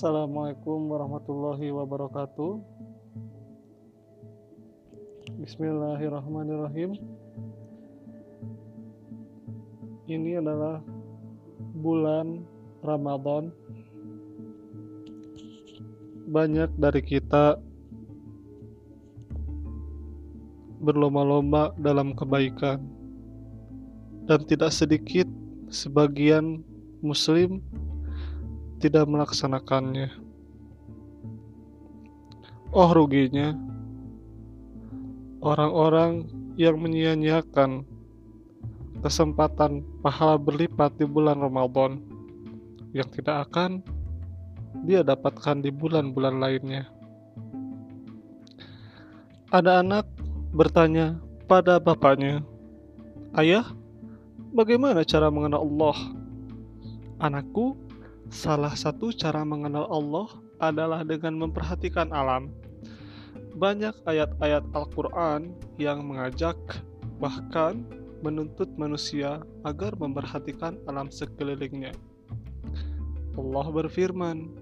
Assalamualaikum 0.00 0.96
warahmatullahi 0.96 1.76
wabarakatuh. 1.76 2.56
Bismillahirrahmanirrahim. 5.44 6.96
Ini 10.08 10.40
adalah 10.40 10.80
bulan 11.84 12.48
Ramadan. 12.80 13.52
Banyak 16.32 16.80
dari 16.80 17.04
kita 17.04 17.60
berlomba-lomba 20.80 21.76
dalam 21.76 22.16
kebaikan, 22.16 22.80
dan 24.24 24.40
tidak 24.48 24.72
sedikit 24.72 25.28
sebagian 25.68 26.64
Muslim 27.04 27.60
tidak 28.80 29.04
melaksanakannya. 29.04 30.08
Oh, 32.72 32.90
ruginya 32.96 33.52
orang-orang 35.44 36.28
yang 36.56 36.80
menyia-nyiakan 36.80 37.84
kesempatan 39.00 39.84
pahala 40.04 40.36
berlipat 40.36 40.96
di 41.00 41.08
bulan 41.08 41.40
Ramadan 41.40 42.04
yang 42.92 43.08
tidak 43.08 43.48
akan 43.48 43.80
dia 44.84 45.00
dapatkan 45.00 45.64
di 45.64 45.72
bulan-bulan 45.72 46.40
lainnya. 46.40 46.88
Ada 49.50 49.82
anak 49.82 50.06
bertanya 50.54 51.18
pada 51.50 51.82
bapaknya, 51.82 52.44
"Ayah, 53.34 53.66
bagaimana 54.54 55.02
cara 55.02 55.26
mengenal 55.26 55.66
Allah?" 55.66 55.98
Anakku, 57.18 57.74
Salah 58.30 58.78
satu 58.78 59.10
cara 59.10 59.42
mengenal 59.42 59.90
Allah 59.90 60.30
adalah 60.62 61.02
dengan 61.02 61.34
memperhatikan 61.34 62.14
alam. 62.14 62.54
Banyak 63.58 64.06
ayat-ayat 64.06 64.62
Al-Quran 64.70 65.50
yang 65.82 66.06
mengajak, 66.06 66.54
bahkan 67.18 67.82
menuntut 68.22 68.70
manusia 68.78 69.42
agar 69.66 69.98
memperhatikan 69.98 70.78
alam 70.86 71.10
sekelilingnya. 71.10 71.90
Allah 73.34 73.66
berfirman 73.66 74.54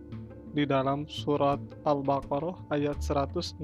di 0.56 0.64
dalam 0.64 1.04
surat 1.04 1.60
Al-Baqarah 1.84 2.72
ayat 2.72 3.04
164. 3.04 3.60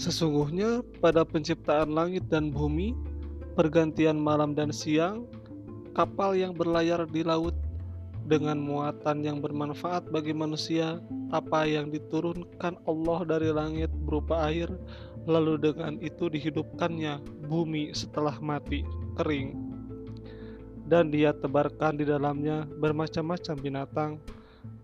Sesungguhnya 0.00 0.80
pada 1.04 1.28
penciptaan 1.28 1.92
langit 1.92 2.24
dan 2.32 2.48
bumi, 2.48 2.96
pergantian 3.52 4.16
malam 4.16 4.56
dan 4.56 4.72
siang, 4.72 5.28
kapal 5.96 6.36
yang 6.36 6.52
berlayar 6.52 7.08
di 7.08 7.24
laut 7.24 7.56
dengan 8.28 8.60
muatan 8.60 9.24
yang 9.24 9.40
bermanfaat 9.40 10.12
bagi 10.12 10.36
manusia, 10.36 11.00
apa 11.32 11.64
yang 11.64 11.88
diturunkan 11.88 12.76
Allah 12.84 13.18
dari 13.24 13.48
langit 13.48 13.88
berupa 14.04 14.44
air, 14.44 14.68
lalu 15.24 15.56
dengan 15.56 15.96
itu 16.04 16.28
dihidupkannya 16.28 17.24
bumi 17.48 17.96
setelah 17.96 18.36
mati 18.44 18.84
kering, 19.16 19.56
dan 20.84 21.08
dia 21.08 21.32
tebarkan 21.32 21.96
di 21.96 22.04
dalamnya 22.04 22.68
bermacam-macam 22.76 23.56
binatang 23.56 24.12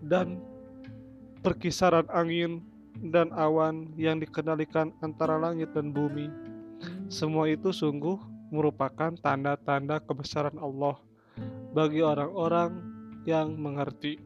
dan 0.00 0.40
perkisaran 1.44 2.08
angin 2.08 2.64
dan 3.12 3.28
awan 3.36 3.90
yang 4.00 4.16
dikendalikan 4.16 4.96
antara 5.04 5.36
langit 5.36 5.68
dan 5.76 5.92
bumi. 5.92 6.30
Semua 7.10 7.50
itu 7.50 7.74
sungguh 7.74 8.31
merupakan 8.52 9.16
tanda-tanda 9.16 9.96
kebesaran 10.04 10.60
Allah 10.60 11.00
bagi 11.72 12.04
orang-orang 12.04 12.76
yang 13.24 13.56
mengerti. 13.56 14.20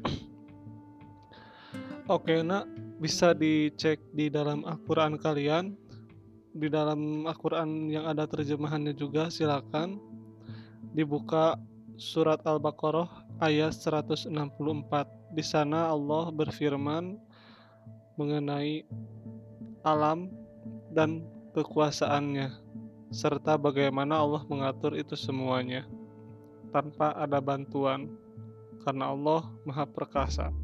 Oke, 2.16 2.40
nak 2.40 2.64
bisa 2.96 3.36
dicek 3.36 4.00
di 4.16 4.32
dalam 4.32 4.64
Al-Quran 4.64 5.20
kalian, 5.20 5.76
di 6.56 6.72
dalam 6.72 7.28
Al-Quran 7.28 7.92
yang 7.92 8.08
ada 8.08 8.24
terjemahannya 8.24 8.96
juga, 8.96 9.28
silakan 9.28 10.00
dibuka 10.96 11.60
surat 12.00 12.40
Al-Baqarah 12.48 13.28
ayat 13.44 13.76
164. 13.76 14.32
Di 15.36 15.44
sana 15.44 15.92
Allah 15.92 16.32
berfirman 16.32 17.20
mengenai 18.16 18.88
alam 19.84 20.28
dan 20.92 21.24
kekuasaannya 21.56 22.69
serta 23.10 23.58
bagaimana 23.58 24.22
Allah 24.22 24.46
mengatur 24.46 24.94
itu 24.94 25.18
semuanya 25.18 25.82
tanpa 26.70 27.10
ada 27.18 27.42
bantuan 27.42 28.06
karena 28.86 29.10
Allah 29.10 29.42
Maha 29.66 29.82
Perkasa. 29.84 30.54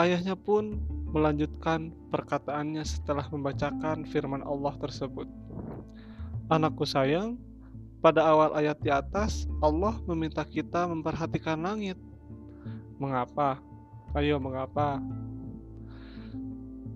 Ayahnya 0.00 0.32
pun 0.32 0.80
melanjutkan 1.12 1.92
perkataannya 2.08 2.80
setelah 2.88 3.28
membacakan 3.28 4.08
firman 4.08 4.40
Allah 4.40 4.72
tersebut. 4.80 5.28
Anakku 6.48 6.88
sayang, 6.88 7.36
pada 8.00 8.24
awal 8.24 8.56
ayat 8.56 8.80
di 8.80 8.88
atas 8.88 9.44
Allah 9.60 9.92
meminta 10.08 10.40
kita 10.46 10.88
memperhatikan 10.88 11.60
langit. 11.60 12.00
Mengapa? 12.96 13.60
Ayo 14.16 14.40
mengapa? 14.40 15.02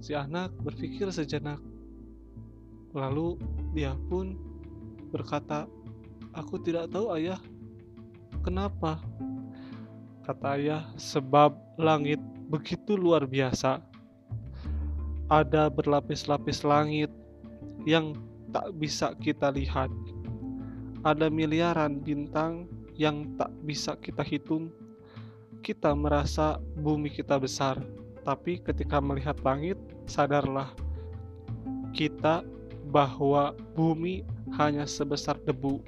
Si 0.01 0.17
anak 0.17 0.51
berpikir 0.63 1.13
sejenak 1.13 1.61
Lalu 2.93 3.41
dia 3.73 3.97
pun 4.09 4.37
berkata, 5.13 5.65
"Aku 6.37 6.61
tidak 6.61 6.93
tahu, 6.93 7.13
Ayah. 7.13 7.41
Kenapa?" 8.45 9.01
Kata 10.23 10.55
ayah, 10.55 10.87
"Sebab 10.95 11.57
langit 11.81 12.23
begitu 12.53 13.01
luar 13.01 13.25
biasa. 13.25 13.81
Ada 15.33 15.73
berlapis-lapis 15.73 16.63
langit 16.63 17.09
yang 17.89 18.13
tak 18.53 18.77
bisa 18.77 19.17
kita 19.17 19.49
lihat. 19.49 19.89
Ada 21.03 21.33
miliaran 21.33 22.05
bintang 22.05 22.69
yang 22.95 23.35
tak 23.41 23.49
bisa 23.65 23.97
kita 23.99 24.21
hitung. 24.21 24.69
Kita 25.65 25.97
merasa 25.97 26.61
bumi 26.79 27.09
kita 27.09 27.41
besar, 27.41 27.81
tapi 28.23 28.61
ketika 28.61 29.01
melihat 29.01 29.39
langit, 29.41 29.81
sadarlah 30.05 30.69
kita 31.97 32.45
bahwa 32.93 33.57
bumi 33.73 34.23
hanya 34.61 34.85
sebesar 34.85 35.41
debu. 35.49 35.81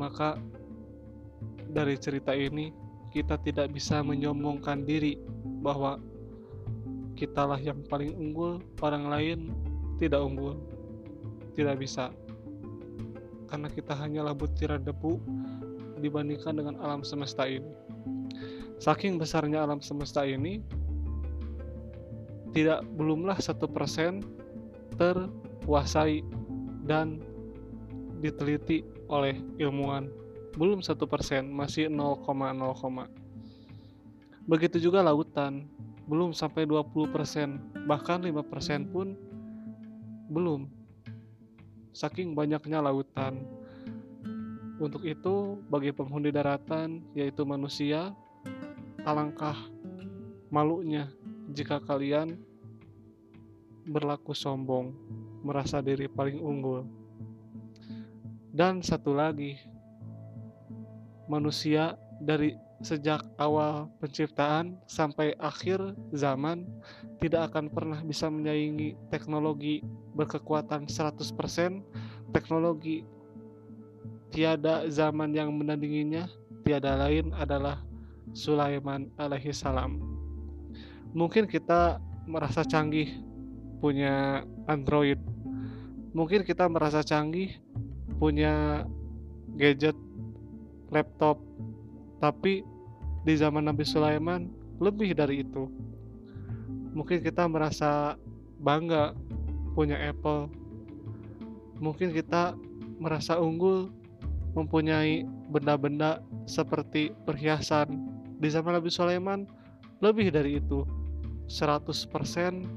Maka 0.00 0.40
dari 1.68 2.00
cerita 2.00 2.32
ini 2.32 2.72
kita 3.12 3.36
tidak 3.44 3.76
bisa 3.76 4.00
menyombongkan 4.00 4.88
diri 4.88 5.20
bahwa 5.60 6.00
kitalah 7.18 7.60
yang 7.60 7.84
paling 7.84 8.16
unggul, 8.16 8.62
orang 8.80 9.12
lain 9.12 9.38
tidak 10.00 10.24
unggul. 10.24 10.56
Tidak 11.52 11.76
bisa. 11.76 12.14
Karena 13.50 13.68
kita 13.68 13.92
hanyalah 13.92 14.32
butiran 14.32 14.80
debu 14.80 15.18
dibandingkan 15.98 16.54
dengan 16.56 16.78
alam 16.80 17.02
semesta 17.02 17.44
ini. 17.44 17.68
Saking 18.78 19.18
besarnya 19.18 19.66
alam 19.66 19.82
semesta 19.82 20.22
ini, 20.22 20.62
tidak 22.52 22.84
belumlah 22.96 23.36
satu 23.38 23.68
persen 23.68 24.24
terkuasai 24.96 26.24
dan 26.88 27.20
diteliti 28.18 28.82
oleh 29.06 29.38
ilmuwan. 29.60 30.08
Belum 30.58 30.82
satu 30.82 31.06
persen 31.06 31.54
masih 31.54 31.86
0,0, 31.86 32.26
begitu 34.48 34.76
juga 34.82 35.04
lautan 35.04 35.70
belum 36.08 36.32
sampai 36.32 36.64
20 36.64 37.12
persen 37.12 37.60
bahkan 37.84 38.24
5 38.24 38.40
persen 38.48 38.88
pun 38.88 39.12
belum. 40.32 40.66
Saking 41.92 42.32
banyaknya 42.32 42.80
lautan. 42.80 43.44
Untuk 44.78 45.02
itu 45.04 45.58
bagi 45.68 45.90
penghuni 45.90 46.30
daratan 46.30 47.02
yaitu 47.12 47.42
manusia 47.42 48.14
alangkah 49.02 49.58
malunya 50.54 51.10
jika 51.52 51.80
kalian 51.80 52.36
berlaku 53.88 54.36
sombong, 54.36 54.92
merasa 55.40 55.80
diri 55.80 56.04
paling 56.06 56.36
unggul. 56.44 56.84
Dan 58.52 58.84
satu 58.84 59.16
lagi, 59.16 59.56
manusia 61.30 61.96
dari 62.20 62.52
sejak 62.78 63.26
awal 63.42 63.90
penciptaan 63.98 64.78
sampai 64.86 65.34
akhir 65.42 65.98
zaman 66.14 66.62
tidak 67.18 67.50
akan 67.50 67.66
pernah 67.66 67.98
bisa 68.06 68.30
menyaingi 68.30 68.94
teknologi 69.10 69.82
berkekuatan 70.14 70.86
100% 70.86 71.26
teknologi 72.30 73.02
tiada 74.30 74.86
zaman 74.86 75.34
yang 75.34 75.50
menandinginya 75.50 76.30
tiada 76.62 76.94
lain 76.94 77.34
adalah 77.34 77.82
Sulaiman 78.30 79.10
alaihi 79.18 79.50
salam 79.50 80.17
mungkin 81.16 81.48
kita 81.48 82.00
merasa 82.28 82.64
canggih 82.64 83.08
punya 83.78 84.44
Android 84.68 85.20
mungkin 86.16 86.42
kita 86.42 86.66
merasa 86.66 87.04
canggih 87.04 87.54
punya 88.18 88.84
gadget 89.54 89.94
laptop. 90.90 91.40
Tapi 92.18 92.66
di 93.22 93.34
zaman 93.38 93.70
Nabi 93.70 93.86
Sulaiman 93.86 94.50
lebih 94.82 95.14
dari 95.14 95.46
itu. 95.46 95.70
Mungkin 96.96 97.22
kita 97.22 97.46
merasa 97.46 98.18
bangga 98.58 99.14
punya 99.78 99.94
Apple. 99.94 100.50
Mungkin 101.78 102.10
kita 102.10 102.58
merasa 102.98 103.38
unggul 103.38 103.94
mempunyai 104.58 105.22
benda-benda 105.54 106.18
seperti 106.50 107.14
perhiasan. 107.22 108.10
Di 108.42 108.50
zaman 108.50 108.74
Nabi 108.74 108.90
Sulaiman 108.90 109.46
lebih 110.02 110.34
dari 110.34 110.58
itu. 110.58 110.82
100% 111.48 112.68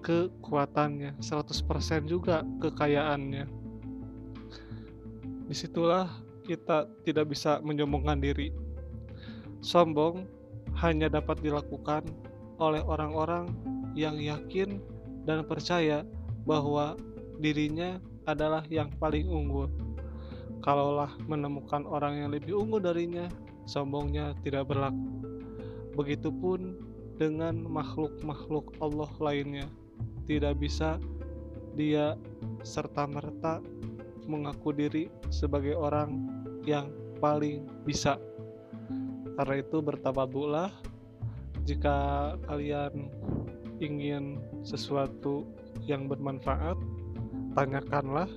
kekuatannya, 0.00 1.18
100% 1.18 2.06
juga 2.06 2.46
kekayaannya. 2.62 3.44
Di 5.48 5.54
situlah 5.56 6.08
kita 6.46 6.88
tidak 7.04 7.34
bisa 7.34 7.58
menyombongkan 7.60 8.22
diri. 8.22 8.54
Sombong 9.60 10.24
hanya 10.78 11.10
dapat 11.10 11.42
dilakukan 11.42 12.06
oleh 12.62 12.80
orang-orang 12.86 13.50
yang 13.98 14.14
yakin 14.22 14.78
dan 15.26 15.42
percaya 15.42 16.06
bahwa 16.46 16.94
dirinya 17.42 17.98
adalah 18.24 18.62
yang 18.70 18.88
paling 19.02 19.26
unggul. 19.26 19.66
Kalaulah 20.62 21.10
menemukan 21.26 21.82
orang 21.86 22.22
yang 22.22 22.30
lebih 22.30 22.54
unggul 22.54 22.82
darinya, 22.82 23.26
sombongnya 23.66 24.36
tidak 24.46 24.70
berlaku. 24.70 25.26
Begitupun 25.98 26.78
dengan 27.18 27.66
makhluk-makhluk 27.66 28.78
Allah 28.78 29.10
lainnya. 29.18 29.66
Tidak 30.24 30.54
bisa 30.56 31.02
dia 31.74 32.14
serta-merta 32.62 33.58
mengaku 34.30 34.70
diri 34.70 35.04
sebagai 35.28 35.74
orang 35.74 36.30
yang 36.62 36.94
paling 37.18 37.66
bisa. 37.82 38.16
Karena 39.34 39.62
itu 39.62 39.78
bertawaduklah 39.82 40.70
jika 41.66 42.34
kalian 42.46 43.10
ingin 43.78 44.38
sesuatu 44.62 45.46
yang 45.86 46.06
bermanfaat, 46.06 46.78
tanyakanlah. 47.54 48.30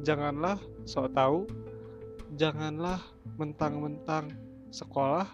Janganlah 0.00 0.56
sok 0.88 1.12
tahu, 1.12 1.44
janganlah 2.40 3.00
mentang-mentang 3.36 4.32
sekolah 4.72 5.28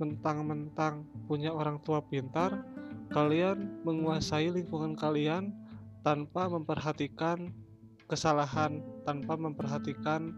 mentang-mentang 0.00 1.04
punya 1.28 1.52
orang 1.52 1.76
tua 1.84 2.00
pintar, 2.00 2.64
kalian 3.12 3.84
menguasai 3.84 4.48
lingkungan 4.48 4.96
kalian 4.96 5.52
tanpa 6.00 6.48
memperhatikan 6.48 7.52
kesalahan, 8.08 8.80
tanpa 9.04 9.36
memperhatikan 9.36 10.32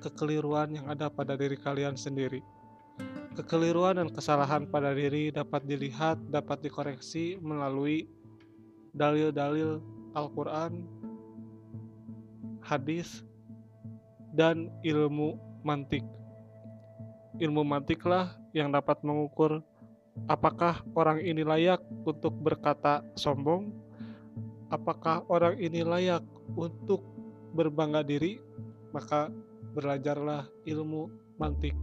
kekeliruan 0.00 0.72
yang 0.72 0.86
ada 0.86 1.10
pada 1.10 1.34
diri 1.34 1.58
kalian 1.58 1.98
sendiri. 1.98 2.40
Kekeliruan 3.34 3.98
dan 3.98 4.08
kesalahan 4.10 4.66
pada 4.66 4.94
diri 4.94 5.34
dapat 5.34 5.66
dilihat, 5.66 6.18
dapat 6.30 6.62
dikoreksi 6.62 7.38
melalui 7.38 8.06
dalil-dalil 8.96 9.78
Al-Quran, 10.16 10.86
hadis, 12.64 13.22
dan 14.34 14.70
ilmu 14.82 15.38
mantik. 15.62 16.02
Ilmu 17.38 17.62
mantiklah 17.62 18.34
yang 18.58 18.74
dapat 18.74 18.98
mengukur 19.06 19.62
apakah 20.26 20.82
orang 20.98 21.22
ini 21.22 21.46
layak 21.46 21.78
untuk 22.02 22.34
berkata 22.34 23.06
sombong, 23.14 23.70
apakah 24.74 25.22
orang 25.30 25.54
ini 25.62 25.86
layak 25.86 26.26
untuk 26.58 27.06
berbangga 27.54 28.02
diri, 28.02 28.42
maka 28.90 29.30
belajarlah 29.78 30.50
ilmu 30.66 31.06
mantik 31.38 31.76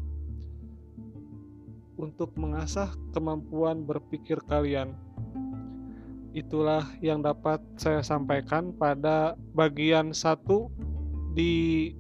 untuk 1.96 2.36
mengasah 2.36 2.92
kemampuan 3.16 3.88
berpikir 3.88 4.44
kalian. 4.52 4.92
Itulah 6.36 6.84
yang 7.00 7.24
dapat 7.24 7.64
saya 7.80 8.04
sampaikan 8.04 8.76
pada 8.76 9.40
bagian 9.56 10.12
satu 10.12 10.68
di 11.32 11.96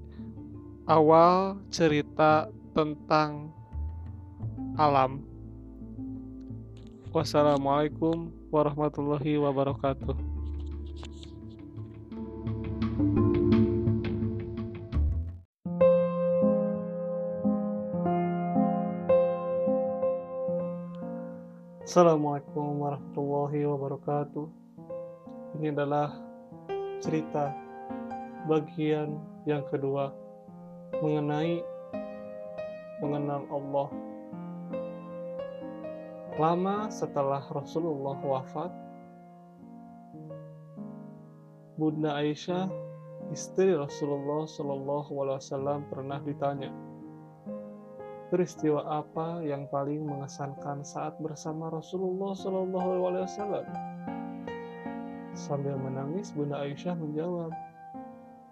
awal 0.91 1.63
cerita 1.71 2.51
tentang 2.75 3.55
alam. 4.75 5.23
Wassalamualaikum 7.15 8.27
warahmatullahi 8.51 9.39
wabarakatuh. 9.39 10.19
Assalamualaikum 21.87 22.83
warahmatullahi 22.83 23.63
wabarakatuh. 23.63 24.45
Ini 25.55 25.71
adalah 25.71 26.11
cerita 26.99 27.55
bagian 28.51 29.15
yang 29.47 29.63
kedua 29.71 30.11
mengenai 30.99 31.63
mengenal 32.99 33.47
Allah 33.47 33.87
Lama 36.35 36.91
setelah 36.91 37.39
Rasulullah 37.47 38.19
wafat, 38.19 38.67
Bunda 41.79 42.19
Aisyah, 42.19 42.67
istri 43.31 43.71
Rasulullah 43.71 44.43
Shallallahu 44.43 45.15
Alaihi 45.15 45.39
Wasallam 45.39 45.87
pernah 45.87 46.19
ditanya, 46.19 46.75
peristiwa 48.27 48.83
apa 48.83 49.47
yang 49.47 49.63
paling 49.71 50.03
mengesankan 50.03 50.83
saat 50.83 51.15
bersama 51.23 51.71
Rasulullah 51.71 52.35
Shallallahu 52.35 52.89
Alaihi 53.07 53.23
Wasallam? 53.31 53.65
Sambil 55.39 55.79
menangis, 55.79 56.35
Bunda 56.35 56.59
Aisyah 56.67 56.99
menjawab, 56.99 57.55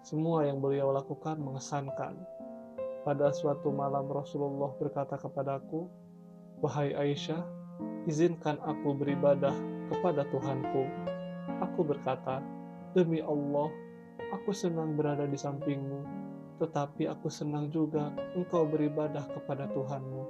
semua 0.00 0.48
yang 0.48 0.64
beliau 0.64 0.88
lakukan 0.88 1.36
mengesankan. 1.36 2.16
Pada 3.04 3.28
suatu 3.28 3.68
malam 3.68 4.08
Rasulullah 4.08 4.72
berkata 4.80 5.20
kepadaku, 5.20 5.84
Wahai 6.64 6.96
Aisyah, 6.96 7.44
izinkan 8.04 8.60
aku 8.60 8.92
beribadah 8.96 9.54
kepada 9.88 10.28
Tuhanku. 10.28 10.84
Aku 11.60 11.80
berkata, 11.84 12.40
demi 12.92 13.20
Allah, 13.24 13.68
aku 14.32 14.52
senang 14.52 14.96
berada 14.96 15.24
di 15.24 15.36
sampingmu, 15.36 16.00
tetapi 16.60 17.08
aku 17.08 17.28
senang 17.32 17.72
juga 17.72 18.12
engkau 18.36 18.68
beribadah 18.68 19.24
kepada 19.32 19.68
Tuhanmu. 19.72 20.22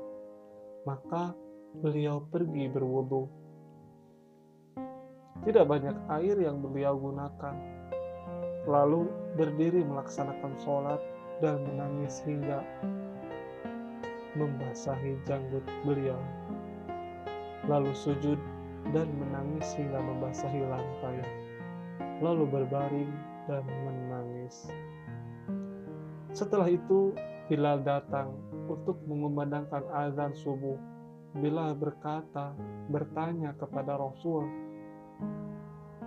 Maka 0.84 1.34
beliau 1.80 2.22
pergi 2.28 2.70
berwudu. 2.70 3.26
Tidak 5.44 5.64
banyak 5.66 5.96
air 6.08 6.36
yang 6.40 6.62
beliau 6.62 6.96
gunakan. 6.96 7.56
Lalu 8.64 9.04
berdiri 9.36 9.84
melaksanakan 9.84 10.56
sholat 10.64 11.00
dan 11.44 11.60
menangis 11.68 12.24
hingga 12.24 12.64
membasahi 14.34 15.20
janggut 15.28 15.62
beliau 15.84 16.16
lalu 17.68 17.92
sujud 17.96 18.36
dan 18.92 19.08
menangis 19.16 19.72
hingga 19.76 19.96
membasahi 19.96 20.60
lantai, 20.64 21.18
lalu 22.20 22.44
berbaring 22.48 23.12
dan 23.48 23.64
menangis. 23.84 24.68
Setelah 26.34 26.68
itu, 26.68 27.14
Bilal 27.44 27.84
datang 27.84 28.32
untuk 28.72 29.04
mengumandangkan 29.04 29.84
azan 29.92 30.32
subuh. 30.32 30.80
Bilal 31.36 31.76
berkata, 31.76 32.56
bertanya 32.88 33.52
kepada 33.60 34.00
Rasul, 34.00 34.48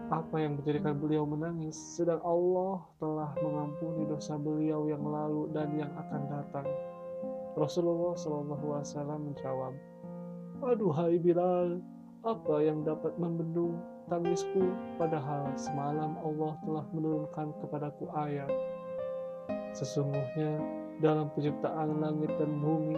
apa 0.07 0.39
yang 0.39 0.57
menjadikan 0.57 0.97
beliau 0.97 1.29
menangis, 1.29 1.75
sedang 1.75 2.23
Allah 2.25 2.79
telah 2.97 3.37
mengampuni 3.43 4.07
dosa 4.09 4.39
beliau 4.39 4.87
yang 4.89 5.03
lalu 5.03 5.51
dan 5.53 5.77
yang 5.77 5.91
akan 5.93 6.21
datang. 6.25 6.67
Rasulullah 7.53 8.15
SAW 8.15 8.81
menjawab, 9.19 9.77
Aduhai 10.57 11.21
Bilal, 11.21 11.77
apa 12.25 12.65
yang 12.65 12.81
dapat 12.81 13.13
membendung 13.21 13.77
tangisku 14.09 14.73
padahal 14.97 15.53
semalam 15.53 16.17
Allah 16.25 16.57
telah 16.65 16.85
menurunkan 16.97 17.53
kepadaku 17.61 18.09
ayat. 18.17 18.49
Sesungguhnya 19.77 20.57
dalam 20.97 21.29
penciptaan 21.37 22.01
langit 22.01 22.33
dan 22.41 22.57
bumi 22.57 22.97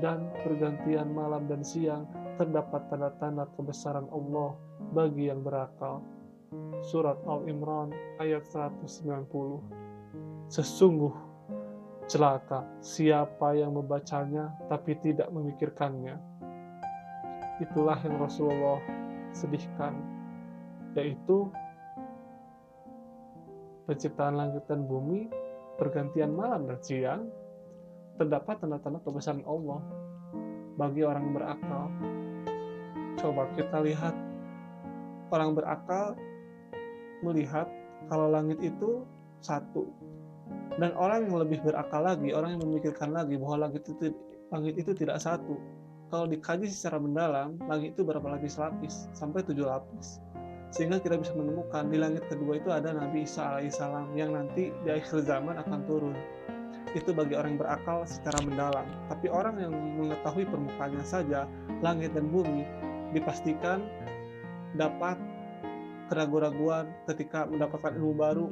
dan 0.00 0.32
pergantian 0.40 1.12
malam 1.12 1.44
dan 1.44 1.60
siang 1.60 2.08
terdapat 2.40 2.88
tanda-tanda 2.88 3.52
kebesaran 3.52 4.08
Allah 4.08 4.56
bagi 4.96 5.28
yang 5.28 5.44
berakal. 5.44 6.00
Surat 6.88 7.20
Al-Imran 7.28 7.92
ayat 8.16 8.48
190 8.48 9.28
Sesungguh 10.48 11.12
celaka 12.04 12.64
siapa 12.80 13.56
yang 13.56 13.76
membacanya 13.76 14.52
tapi 14.68 14.96
tidak 15.00 15.28
memikirkannya 15.32 16.33
itulah 17.62 17.98
yang 18.02 18.18
Rasulullah 18.18 18.82
sedihkan 19.34 19.94
yaitu 20.94 21.50
penciptaan 23.84 24.38
langit 24.38 24.64
dan 24.70 24.86
bumi 24.86 25.28
pergantian 25.76 26.32
malam 26.32 26.70
dan 26.70 26.78
siang 26.80 27.22
terdapat 28.14 28.62
tanda-tanda 28.62 29.02
kebesaran 29.02 29.42
Allah 29.44 29.82
bagi 30.78 31.02
orang 31.02 31.22
yang 31.30 31.34
berakal. 31.34 31.84
Coba 33.18 33.42
kita 33.58 33.78
lihat 33.82 34.14
orang 35.30 35.50
berakal 35.54 36.14
melihat 37.26 37.66
kalau 38.06 38.30
langit 38.30 38.62
itu 38.62 39.02
satu 39.42 39.86
dan 40.74 40.90
orang 40.98 41.30
yang 41.30 41.38
lebih 41.38 41.62
berakal 41.62 42.02
lagi, 42.02 42.34
orang 42.34 42.58
yang 42.58 42.62
memikirkan 42.66 43.14
lagi 43.14 43.38
bahwa 43.38 43.68
langit 43.70 43.86
itu 43.86 44.10
langit 44.50 44.74
itu 44.78 44.90
tidak 44.94 45.22
satu. 45.22 45.54
Kalau 46.12 46.26
dikaji 46.28 46.68
secara 46.68 47.00
mendalam, 47.00 47.56
langit 47.66 47.96
itu 47.96 48.02
berapa 48.06 48.24
lapis-lapis 48.24 49.08
sampai 49.16 49.42
tujuh 49.44 49.66
lapis. 49.66 50.20
Sehingga 50.74 50.98
kita 50.98 51.18
bisa 51.18 51.32
menemukan 51.38 51.86
di 51.86 51.98
langit 52.02 52.26
kedua 52.26 52.58
itu 52.58 52.70
ada 52.70 52.90
Nabi 52.90 53.22
Isa 53.22 53.56
alaihissalam 53.56 54.14
yang 54.18 54.34
nanti 54.34 54.74
di 54.82 54.88
akhir 54.90 55.22
zaman 55.22 55.54
akan 55.62 55.80
turun 55.86 56.18
itu 56.94 57.10
bagi 57.10 57.34
orang 57.34 57.58
yang 57.58 57.60
berakal 57.60 57.98
secara 58.06 58.38
mendalam. 58.46 58.86
Tapi 59.10 59.26
orang 59.26 59.58
yang 59.58 59.74
mengetahui 59.98 60.46
permukaannya 60.46 61.02
saja, 61.02 61.50
langit 61.82 62.14
dan 62.14 62.30
bumi, 62.30 62.62
dipastikan 63.10 63.82
dapat 64.78 65.18
keraguan-raguan 66.10 66.90
ketika 67.10 67.50
mendapatkan 67.50 67.98
ilmu 67.98 68.14
baru 68.14 68.46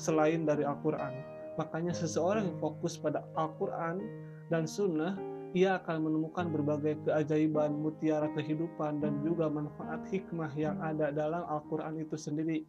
selain 0.00 0.48
dari 0.48 0.64
Al-Quran. 0.64 1.12
Makanya 1.60 1.92
seseorang 1.92 2.48
yang 2.48 2.58
fokus 2.64 2.96
pada 2.96 3.20
Al-Quran 3.36 4.00
dan 4.48 4.64
Sunnah, 4.64 5.16
ia 5.52 5.80
akan 5.80 6.08
menemukan 6.08 6.48
berbagai 6.48 7.04
keajaiban, 7.04 7.76
mutiara 7.76 8.28
kehidupan, 8.32 9.04
dan 9.04 9.20
juga 9.20 9.52
manfaat 9.52 10.00
hikmah 10.08 10.52
yang 10.56 10.80
ada 10.80 11.12
dalam 11.12 11.44
Al-Quran 11.44 12.00
itu 12.00 12.16
sendiri 12.16 12.64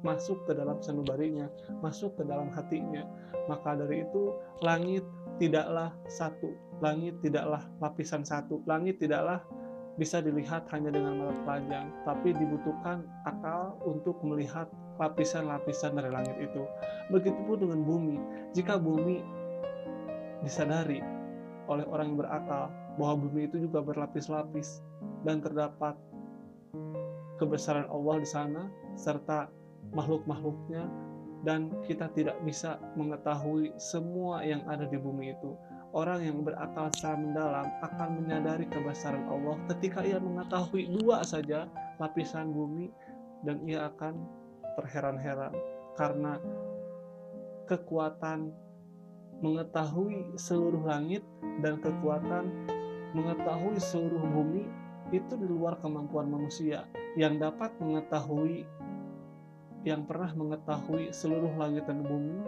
masuk 0.00 0.48
ke 0.48 0.56
dalam 0.56 0.80
sanubarinya, 0.80 1.52
masuk 1.84 2.16
ke 2.16 2.24
dalam 2.24 2.48
hatinya. 2.56 3.04
Maka 3.52 3.76
dari 3.76 4.08
itu, 4.08 4.32
langit 4.64 5.04
tidaklah 5.36 5.92
satu, 6.08 6.56
langit 6.80 7.20
tidaklah 7.20 7.60
lapisan 7.84 8.24
satu, 8.24 8.64
langit 8.64 8.96
tidaklah 8.96 9.44
bisa 10.00 10.24
dilihat 10.24 10.64
hanya 10.72 10.88
dengan 10.88 11.20
mata 11.20 11.36
telanjang, 11.44 11.92
tapi 12.08 12.32
dibutuhkan 12.32 13.04
akal 13.28 13.76
untuk 13.84 14.16
melihat 14.24 14.72
lapisan-lapisan 14.96 16.00
dari 16.00 16.08
langit 16.08 16.36
itu. 16.40 16.64
Begitupun 17.12 17.68
dengan 17.68 17.84
bumi. 17.84 18.16
Jika 18.56 18.80
bumi 18.80 19.20
disadari 20.40 21.21
oleh 21.70 21.86
orang 21.86 22.14
yang 22.14 22.18
berakal 22.18 22.70
bahwa 22.98 23.14
bumi 23.26 23.48
itu 23.48 23.66
juga 23.66 23.80
berlapis-lapis 23.80 24.82
dan 25.22 25.40
terdapat 25.40 25.94
kebesaran 27.40 27.88
Allah 27.90 28.16
di 28.22 28.28
sana 28.28 28.62
serta 28.94 29.50
makhluk-makhluknya 29.92 30.86
dan 31.42 31.74
kita 31.82 32.06
tidak 32.14 32.38
bisa 32.46 32.78
mengetahui 32.94 33.74
semua 33.74 34.46
yang 34.46 34.62
ada 34.70 34.86
di 34.86 34.94
bumi 34.94 35.34
itu. 35.34 35.58
Orang 35.92 36.24
yang 36.24 36.40
berakal 36.40 36.88
secara 36.96 37.20
mendalam 37.20 37.68
akan 37.84 38.08
menyadari 38.24 38.64
kebesaran 38.64 39.28
Allah 39.28 39.60
ketika 39.68 40.00
ia 40.00 40.16
mengetahui 40.16 40.88
dua 40.88 41.20
saja 41.20 41.68
lapisan 42.00 42.48
bumi 42.48 42.88
dan 43.44 43.60
ia 43.68 43.92
akan 43.92 44.16
terheran-heran 44.80 45.52
karena 46.00 46.40
kekuatan 47.68 48.56
mengetahui 49.42 50.38
seluruh 50.38 50.86
langit 50.86 51.26
dan 51.60 51.82
kekuatan 51.82 52.48
mengetahui 53.12 53.76
seluruh 53.76 54.22
bumi 54.22 54.64
itu 55.12 55.36
di 55.36 55.44
luar 55.44 55.76
kemampuan 55.84 56.30
manusia 56.30 56.88
yang 57.18 57.36
dapat 57.36 57.74
mengetahui 57.76 58.64
yang 59.82 60.06
pernah 60.06 60.30
mengetahui 60.32 61.10
seluruh 61.10 61.52
langit 61.58 61.84
dan 61.84 62.06
bumi 62.06 62.38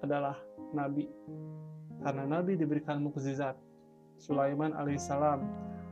adalah 0.00 0.38
Nabi. 0.72 1.10
Karena 2.00 2.24
Nabi 2.24 2.56
diberikan 2.56 3.02
mukjizat. 3.04 3.58
Sulaiman 4.20 4.76
alaihissalam, 4.76 5.40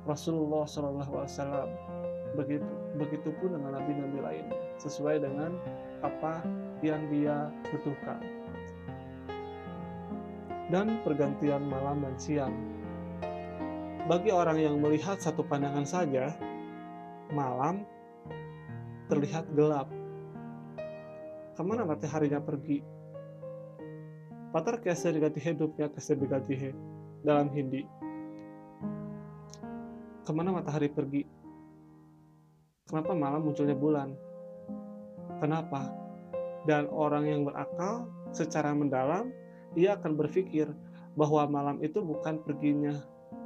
Rasulullah 0.04 0.68
SAW, 0.68 1.64
begitu 2.36 2.68
begitupun 3.00 3.56
dengan 3.56 3.80
nabi-nabi 3.80 4.18
lain 4.20 4.46
sesuai 4.76 5.24
dengan 5.24 5.56
apa 6.04 6.44
yang 6.84 7.08
dia 7.08 7.48
butuhkan 7.72 8.37
dan 10.68 11.00
pergantian 11.00 11.64
malam 11.64 12.04
dan 12.04 12.14
siang. 12.20 12.54
Bagi 14.08 14.32
orang 14.32 14.56
yang 14.60 14.76
melihat 14.80 15.20
satu 15.20 15.44
pandangan 15.44 15.84
saja, 15.84 16.32
malam 17.32 17.84
terlihat 19.08 19.48
gelap. 19.52 19.88
Ke 21.56 21.62
mana 21.64 21.84
mataharinya 21.84 22.40
pergi? 22.40 22.80
Patar 24.48 24.80
kese 24.80 25.12
diganti 25.12 25.44
hidupnya 25.44 25.92
kese 25.92 26.16
diganti 26.16 26.54
he 26.56 26.70
dalam 27.20 27.52
Hindi. 27.52 27.84
Ke 30.24 30.30
mana 30.32 30.52
matahari 30.52 30.88
pergi? 30.88 31.24
Kenapa 32.88 33.12
malam 33.12 33.44
munculnya 33.44 33.76
bulan? 33.76 34.16
Kenapa? 35.40 35.92
Dan 36.64 36.88
orang 36.88 37.24
yang 37.28 37.40
berakal 37.44 38.08
secara 38.32 38.72
mendalam 38.72 39.28
ia 39.76 39.96
akan 39.98 40.16
berpikir 40.16 40.70
bahwa 41.18 41.44
malam 41.50 41.76
itu 41.82 41.98
bukan 42.00 42.40
perginya 42.40 42.94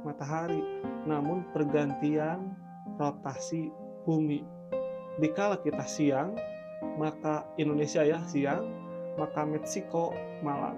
matahari, 0.05 0.61
namun 1.09 1.47
pergantian 1.51 2.53
rotasi 2.99 3.71
bumi. 4.05 4.45
Dikala 5.17 5.57
kita 5.59 5.83
siang, 5.87 6.35
maka 6.99 7.47
Indonesia 7.57 8.03
ya 8.05 8.21
siang, 8.27 8.63
maka 9.17 9.45
Meksiko 9.47 10.13
malam. 10.45 10.77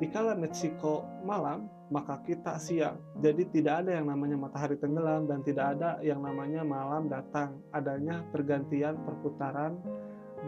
Dikala 0.00 0.34
Meksiko 0.34 1.06
malam, 1.22 1.70
maka 1.92 2.18
kita 2.24 2.56
siang. 2.56 2.98
Jadi 3.20 3.52
tidak 3.52 3.84
ada 3.86 4.00
yang 4.00 4.08
namanya 4.08 4.40
matahari 4.40 4.80
tenggelam 4.80 5.28
dan 5.28 5.44
tidak 5.44 5.78
ada 5.78 6.00
yang 6.00 6.24
namanya 6.24 6.64
malam 6.64 7.06
datang. 7.06 7.60
Adanya 7.70 8.24
pergantian 8.32 8.96
perputaran 9.04 9.78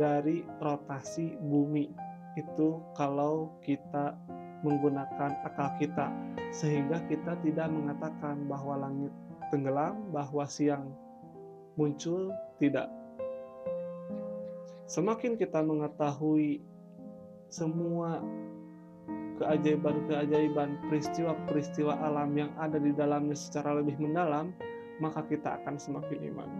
dari 0.00 0.42
rotasi 0.58 1.38
bumi. 1.38 2.03
Itu 2.34 2.82
kalau 2.98 3.54
kita 3.62 4.18
menggunakan 4.66 5.44
akal 5.44 5.68
kita 5.78 6.10
sehingga 6.50 7.02
kita 7.06 7.36
tidak 7.44 7.68
mengatakan 7.70 8.48
bahwa 8.48 8.80
langit 8.80 9.12
tenggelam, 9.52 10.10
bahwa 10.10 10.48
siang 10.48 10.90
muncul, 11.76 12.32
tidak 12.58 12.88
Semakin 14.84 15.40
kita 15.40 15.64
mengetahui 15.64 16.60
semua 17.48 18.20
keajaiban-keajaiban 19.40 20.76
peristiwa-peristiwa 20.92 22.04
alam 22.04 22.36
yang 22.36 22.52
ada 22.60 22.76
di 22.76 22.92
dalamnya 22.92 23.32
secara 23.32 23.80
lebih 23.80 23.96
mendalam, 23.96 24.52
maka 25.00 25.24
kita 25.24 25.56
akan 25.62 25.80
semakin 25.80 26.28
iman. 26.30 26.50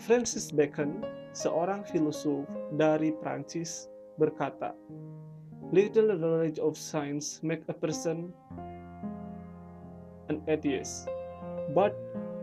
Francis 0.00 0.48
Bacon, 0.48 1.04
seorang 1.36 1.84
filosof 1.84 2.48
dari 2.80 3.12
Prancis, 3.20 3.92
berkata, 4.18 4.74
Little 5.68 6.16
knowledge 6.16 6.58
of 6.58 6.80
science 6.80 7.44
make 7.44 7.60
a 7.68 7.76
person 7.76 8.32
an 10.32 10.40
atheist, 10.48 11.08
but 11.76 11.92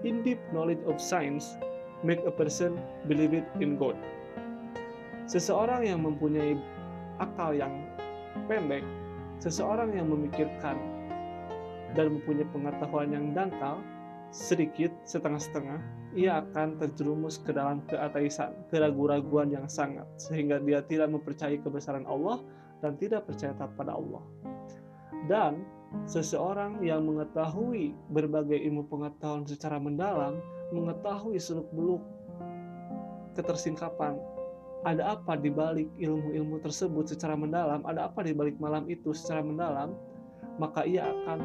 in 0.05 0.21
deep 0.21 0.37
knowledge 0.53 0.81
of 0.85 1.01
science 1.01 1.57
make 2.05 2.21
a 2.21 2.29
person 2.29 2.77
believe 3.09 3.33
it 3.33 3.47
in 3.57 3.81
God. 3.81 3.97
Seseorang 5.25 5.89
yang 5.89 6.05
mempunyai 6.05 6.53
akal 7.17 7.57
yang 7.57 7.73
pendek, 8.45 8.85
seseorang 9.41 9.97
yang 9.97 10.05
memikirkan 10.05 10.77
dan 11.97 12.13
mempunyai 12.13 12.45
pengetahuan 12.53 13.09
yang 13.09 13.33
dangkal, 13.33 13.81
sedikit, 14.35 14.91
setengah-setengah, 15.07 15.79
ia 16.11 16.43
akan 16.43 16.75
terjerumus 16.75 17.39
ke 17.39 17.55
dalam 17.55 17.79
keateisan, 17.87 18.51
keraguan-raguan 18.67 19.47
yang 19.47 19.63
sangat, 19.71 20.03
sehingga 20.19 20.59
dia 20.59 20.83
tidak 20.83 21.07
mempercayai 21.15 21.63
kebesaran 21.63 22.03
Allah 22.03 22.43
dan 22.83 22.99
tidak 22.99 23.31
percaya 23.31 23.55
pada 23.55 23.95
Allah. 23.95 24.23
Dan 25.31 25.63
seseorang 26.03 26.83
yang 26.83 27.07
mengetahui 27.07 27.95
berbagai 28.11 28.59
ilmu 28.59 28.83
pengetahuan 28.91 29.47
secara 29.47 29.79
mendalam, 29.79 30.43
mengetahui 30.75 31.39
seluk-beluk 31.39 32.03
ketersingkapan 33.39 34.19
ada 34.85 35.17
apa 35.17 35.33
di 35.39 35.49
balik 35.49 35.89
ilmu-ilmu 35.97 36.61
tersebut 36.61 37.09
secara 37.09 37.33
mendalam, 37.33 37.81
ada 37.87 38.05
apa 38.05 38.21
di 38.21 38.35
balik 38.37 38.59
malam 38.61 38.85
itu 38.85 39.15
secara 39.17 39.41
mendalam, 39.41 39.97
maka 40.61 40.85
ia 40.85 41.09
akan 41.09 41.41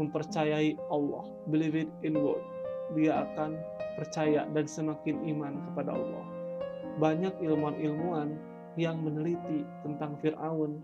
mempercayai 0.00 0.76
Allah, 0.88 1.24
believe 1.48 1.86
it 1.86 1.90
in 2.04 2.16
God. 2.16 2.40
Dia 2.92 3.24
akan 3.24 3.56
percaya 3.96 4.44
dan 4.52 4.64
semakin 4.68 5.24
iman 5.32 5.52
kepada 5.72 5.96
Allah. 5.96 6.24
Banyak 7.00 7.40
ilmuwan-ilmuwan 7.40 8.36
yang 8.76 9.00
meneliti 9.00 9.64
tentang 9.84 10.16
Fir'aun 10.20 10.80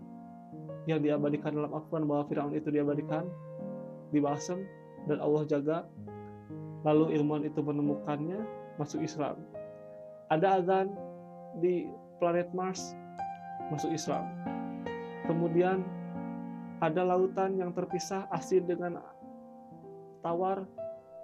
yang 0.89 1.01
diabadikan 1.05 1.53
dalam 1.53 1.69
Al-Quran 1.73 2.05
bahwa 2.09 2.23
Fir'aun 2.25 2.53
itu 2.57 2.69
diabadikan 2.73 3.29
di 4.09 4.17
Basem 4.17 4.65
dan 5.05 5.21
Allah 5.21 5.45
jaga 5.45 5.85
lalu 6.81 7.13
ilmuwan 7.17 7.45
itu 7.45 7.61
menemukannya 7.61 8.41
masuk 8.81 9.05
Islam 9.05 9.37
ada 10.29 10.61
azan 10.61 10.93
di 11.61 11.89
planet 12.21 12.53
Mars 12.53 12.93
masuk 13.73 13.93
Islam. 13.93 14.25
Kemudian 15.25 15.85
ada 16.79 17.03
lautan 17.03 17.59
yang 17.59 17.75
terpisah 17.75 18.27
asin 18.31 18.63
dengan 18.63 19.03
tawar 20.23 20.63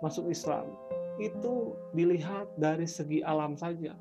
masuk 0.03 0.27
Islam. 0.27 0.67
Itu 1.15 1.79
dilihat 1.95 2.51
dari 2.59 2.83
segi 2.83 3.23
alam 3.23 3.55
saja. 3.55 3.95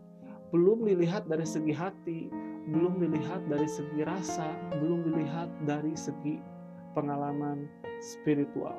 Belum 0.51 0.83
dilihat 0.83 1.27
dari 1.31 1.47
segi 1.47 1.71
hati, 1.75 2.31
belum 2.71 2.99
dilihat 2.99 3.47
dari 3.47 3.67
segi 3.67 4.03
rasa, 4.03 4.55
belum 4.79 5.07
dilihat 5.11 5.51
dari 5.67 5.95
segi 5.95 6.43
pengalaman 6.95 7.71
spiritual. 8.03 8.75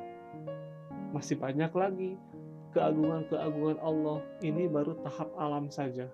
Masih 1.15 1.39
banyak 1.39 1.72
lagi 1.72 2.20
keagungan-keagungan 2.75 3.79
Allah. 3.79 4.20
Ini 4.44 4.67
baru 4.67 5.00
tahap 5.03 5.32
alam 5.39 5.72
saja. 5.72 6.12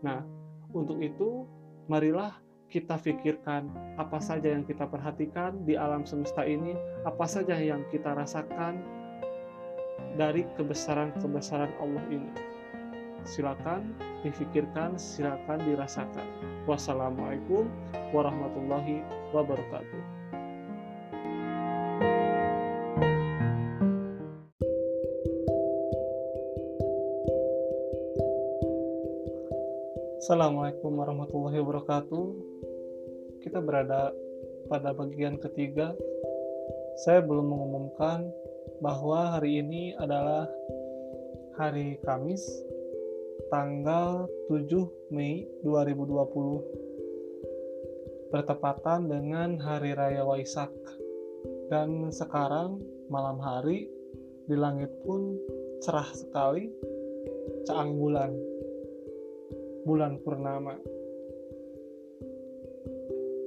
Nah, 0.00 0.24
untuk 0.72 1.04
itu 1.04 1.44
marilah 1.86 2.41
kita 2.72 2.96
pikirkan 2.96 3.68
apa 4.00 4.16
saja 4.16 4.48
yang 4.48 4.64
kita 4.64 4.88
perhatikan 4.88 5.60
di 5.68 5.76
alam 5.76 6.08
semesta 6.08 6.40
ini, 6.40 6.72
apa 7.04 7.28
saja 7.28 7.52
yang 7.60 7.84
kita 7.92 8.16
rasakan 8.16 8.80
dari 10.16 10.48
kebesaran-kebesaran 10.56 11.68
Allah 11.76 12.04
ini. 12.08 12.32
Silakan 13.28 13.92
difikirkan, 14.24 14.96
silakan 14.96 15.60
dirasakan. 15.68 16.24
Wassalamualaikum 16.64 17.68
warahmatullahi 18.16 19.04
wabarakatuh. 19.36 20.21
Assalamualaikum 30.22 31.02
warahmatullahi 31.02 31.58
wabarakatuh 31.58 32.26
kita 33.42 33.58
berada 33.58 34.14
pada 34.70 34.94
bagian 34.94 35.34
ketiga. 35.34 35.98
Saya 37.02 37.26
belum 37.26 37.50
mengumumkan 37.50 38.30
bahwa 38.78 39.34
hari 39.34 39.58
ini 39.58 39.98
adalah 39.98 40.46
hari 41.58 41.98
Kamis, 42.06 42.38
tanggal 43.50 44.30
7 44.46 45.10
Mei 45.10 45.42
2020, 45.66 48.30
bertepatan 48.30 49.10
dengan 49.10 49.58
Hari 49.58 49.90
Raya 49.90 50.22
Waisak. 50.22 50.70
Dan 51.66 52.14
sekarang 52.14 52.78
malam 53.10 53.42
hari 53.42 53.90
di 54.46 54.54
langit 54.54 54.94
pun 55.02 55.34
cerah 55.82 56.14
sekali, 56.14 56.70
caang 57.66 57.98
bulan, 57.98 58.51
bulan 59.82 60.18
purnama. 60.22 60.78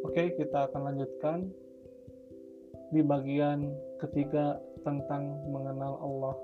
Oke, 0.03 0.35
kita 0.35 0.71
akan 0.71 0.81
lanjutkan 0.91 1.39
di 2.91 3.03
bagian 3.03 3.75
ketiga 3.99 4.59
tentang 4.85 5.43
mengenal 5.49 5.99
Allah. 5.99 6.35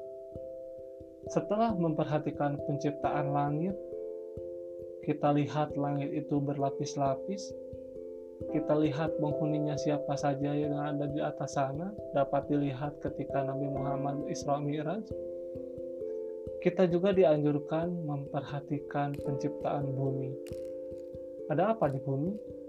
Setelah 1.32 1.72
memperhatikan 1.78 2.60
penciptaan 2.66 3.32
langit, 3.32 3.78
kita 5.06 5.32
lihat 5.32 5.78
langit 5.78 6.12
itu 6.12 6.42
berlapis-lapis. 6.42 7.54
Kita 8.50 8.74
lihat 8.74 9.22
penghuninya 9.22 9.78
siapa 9.78 10.18
saja 10.18 10.50
yang 10.50 10.74
ada 10.74 11.06
di 11.06 11.22
atas 11.22 11.54
sana, 11.56 11.94
dapat 12.18 12.50
dilihat 12.50 12.98
ketika 13.00 13.46
Nabi 13.46 13.70
Muhammad 13.70 14.26
Isra 14.28 14.58
Mi'raj. 14.58 15.06
Kita 16.62 16.86
juga 16.86 17.10
dianjurkan 17.10 18.06
memperhatikan 18.06 19.18
penciptaan 19.18 19.90
bumi. 19.90 20.30
Ada 21.50 21.74
apa 21.74 21.90
di 21.90 21.98
bumi? 21.98 22.62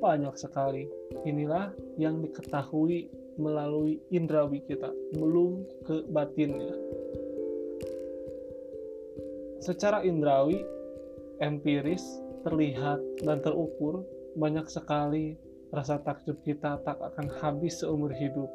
banyak 0.00 0.34
sekali. 0.34 0.88
Inilah 1.28 1.70
yang 2.00 2.24
diketahui 2.24 3.12
melalui 3.36 4.00
indrawi 4.08 4.64
kita, 4.64 4.90
belum 5.16 5.64
ke 5.84 6.08
batinnya. 6.10 6.74
Secara 9.60 10.00
indrawi, 10.02 10.64
empiris, 11.44 12.02
terlihat 12.48 13.00
dan 13.20 13.44
terukur, 13.44 14.02
banyak 14.34 14.64
sekali 14.72 15.36
rasa 15.70 16.00
takjub 16.00 16.40
kita 16.42 16.80
tak 16.82 16.96
akan 16.96 17.28
habis 17.44 17.78
seumur 17.78 18.10
hidup. 18.16 18.48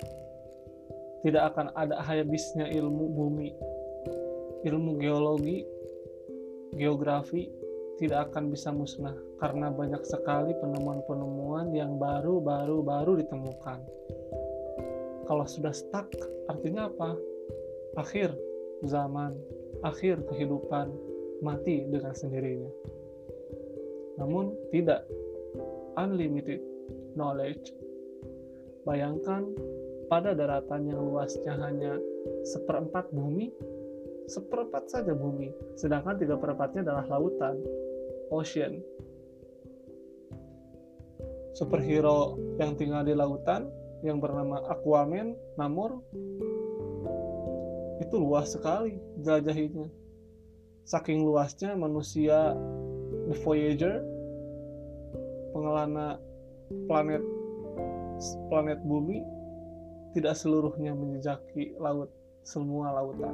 Tidak 1.21 1.41
akan 1.53 1.73
ada 1.77 2.01
habisnya 2.01 2.69
ilmu 2.69 3.05
bumi, 3.13 3.53
ilmu 4.65 4.97
geologi, 4.97 5.62
geografi, 6.73 7.47
tidak 8.01 8.34
akan 8.34 8.51
bisa 8.51 8.73
musnah 8.75 9.15
karena 9.39 9.71
banyak 9.71 10.04
sekali 10.04 10.51
penemuan-penemuan 10.60 11.71
yang 11.71 11.95
baru-baru-baru 11.95 13.23
ditemukan. 13.23 13.80
Kalau 15.25 15.45
sudah 15.47 15.71
stuck, 15.71 16.12
artinya 16.51 16.91
apa? 16.91 17.15
Akhir 17.95 18.36
zaman, 18.84 19.38
akhir 19.86 20.28
kehidupan, 20.28 20.91
mati 21.39 21.88
dengan 21.88 22.13
sendirinya. 22.17 22.71
Namun 24.19 24.56
tidak 24.71 25.08
unlimited 25.95 26.60
knowledge. 27.15 27.71
Bayangkan 28.86 29.49
pada 30.12 30.38
daratan 30.38 30.86
yang 30.86 31.01
luasnya 31.01 31.58
hanya 31.58 31.97
seperempat 32.45 33.10
bumi, 33.10 33.49
seperempat 34.25 34.89
saja 34.89 35.13
bumi, 35.13 35.53
sedangkan 35.77 36.17
tiga 36.17 36.35
perempatnya 36.38 36.85
adalah 36.85 37.05
lautan 37.17 37.61
Ocean. 38.33 38.81
Superhero 41.55 42.35
yang 42.59 42.75
tinggal 42.75 43.07
di 43.07 43.15
lautan 43.15 43.71
yang 44.03 44.19
bernama 44.19 44.59
Aquaman, 44.67 45.38
Namor, 45.55 46.03
itu 48.03 48.15
luas 48.19 48.51
sekali 48.51 48.99
jelajahinya. 49.23 49.88
Saking 50.85 51.23
luasnya 51.25 51.73
manusia 51.73 52.53
The 53.31 53.35
Voyager, 53.41 54.03
pengelana 55.55 56.19
planet 56.85 57.23
planet 58.51 58.79
bumi 58.83 59.23
tidak 60.13 60.35
seluruhnya 60.38 60.95
menjejaki 60.95 61.75
laut 61.79 62.11
semua 62.45 62.93
lautan. 62.93 63.34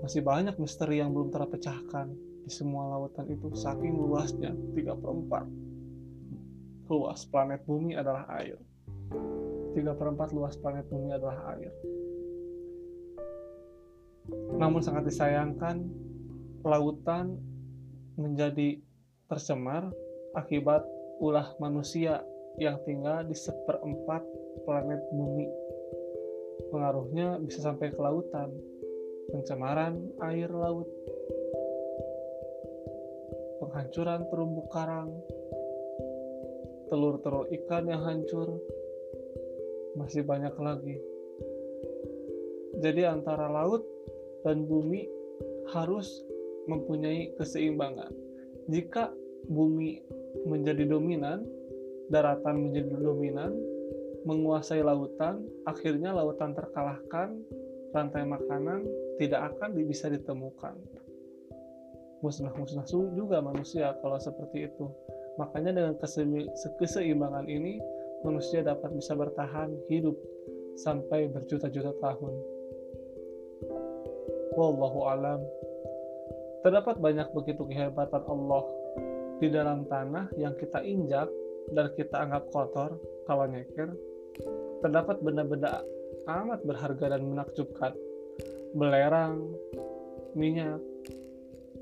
Masih 0.00 0.24
banyak 0.24 0.56
misteri 0.56 1.04
yang 1.04 1.12
belum 1.12 1.28
terpecahkan 1.28 2.08
di 2.42 2.50
semua 2.50 2.96
lautan 2.96 3.28
itu 3.28 3.52
saking 3.52 3.92
luasnya 3.92 4.56
3 4.72 4.96
per 4.96 5.10
4 5.12 6.88
luas 6.88 7.28
planet 7.28 7.60
bumi 7.68 7.92
adalah 7.92 8.24
air. 8.40 8.56
3 9.76 9.84
per 9.84 10.06
4 10.16 10.32
luas 10.32 10.56
planet 10.56 10.88
bumi 10.88 11.12
adalah 11.12 11.52
air. 11.52 11.72
Namun 14.56 14.80
sangat 14.80 15.04
disayangkan 15.12 15.84
lautan 16.64 17.36
menjadi 18.16 18.80
tercemar 19.28 19.92
akibat 20.32 20.88
ulah 21.20 21.52
manusia 21.60 22.24
yang 22.56 22.80
tinggal 22.88 23.22
di 23.28 23.36
seperempat 23.36 24.24
planet 24.64 25.00
bumi 25.12 25.46
pengaruhnya 26.70 27.38
bisa 27.40 27.62
sampai 27.62 27.94
ke 27.94 28.00
lautan 28.00 28.50
pencemaran 29.28 30.08
air 30.24 30.48
laut 30.48 30.88
penghancuran 33.68 34.24
terumbu 34.30 34.64
karang, 34.70 35.10
telur-telur 36.88 37.46
ikan 37.52 37.84
yang 37.90 38.00
hancur, 38.00 38.58
masih 39.98 40.24
banyak 40.24 40.54
lagi. 40.56 40.96
Jadi 42.78 43.02
antara 43.04 43.50
laut 43.50 43.82
dan 44.46 44.64
bumi 44.64 45.04
harus 45.74 46.22
mempunyai 46.70 47.34
keseimbangan. 47.36 48.14
Jika 48.70 49.10
bumi 49.50 50.00
menjadi 50.46 50.86
dominan, 50.86 51.44
daratan 52.08 52.70
menjadi 52.70 52.94
dominan, 52.98 53.52
menguasai 54.28 54.84
lautan, 54.84 55.40
akhirnya 55.64 56.12
lautan 56.12 56.52
terkalahkan, 56.52 57.40
rantai 57.96 58.28
makanan 58.28 58.84
tidak 59.16 59.56
akan 59.56 59.72
bisa 59.88 60.12
ditemukan 60.12 60.76
musnah-musnah 62.22 62.86
juga 63.14 63.38
manusia 63.38 63.94
kalau 64.02 64.18
seperti 64.18 64.66
itu. 64.70 64.86
Makanya 65.38 65.70
dengan 65.70 65.94
keseimbangan 66.82 67.46
ini 67.46 67.78
manusia 68.26 68.66
dapat 68.66 68.90
bisa 68.98 69.14
bertahan 69.14 69.70
hidup 69.86 70.18
sampai 70.74 71.30
berjuta-juta 71.30 71.94
tahun. 72.02 72.34
Wallahu 74.58 75.00
alam. 75.06 75.40
Terdapat 76.66 76.98
banyak 76.98 77.30
begitu 77.30 77.62
kehebatan 77.70 78.26
Allah 78.26 78.66
di 79.38 79.46
dalam 79.46 79.86
tanah 79.86 80.34
yang 80.34 80.58
kita 80.58 80.82
injak 80.82 81.30
dan 81.70 81.94
kita 81.94 82.18
anggap 82.18 82.50
kotor, 82.50 82.98
kawan 83.30 83.54
nyeker. 83.54 83.94
Terdapat 84.78 85.18
benda-benda 85.20 85.82
amat 86.28 86.60
berharga 86.62 87.18
dan 87.18 87.22
menakjubkan. 87.26 87.92
Belerang, 88.76 89.52
minyak, 90.36 90.78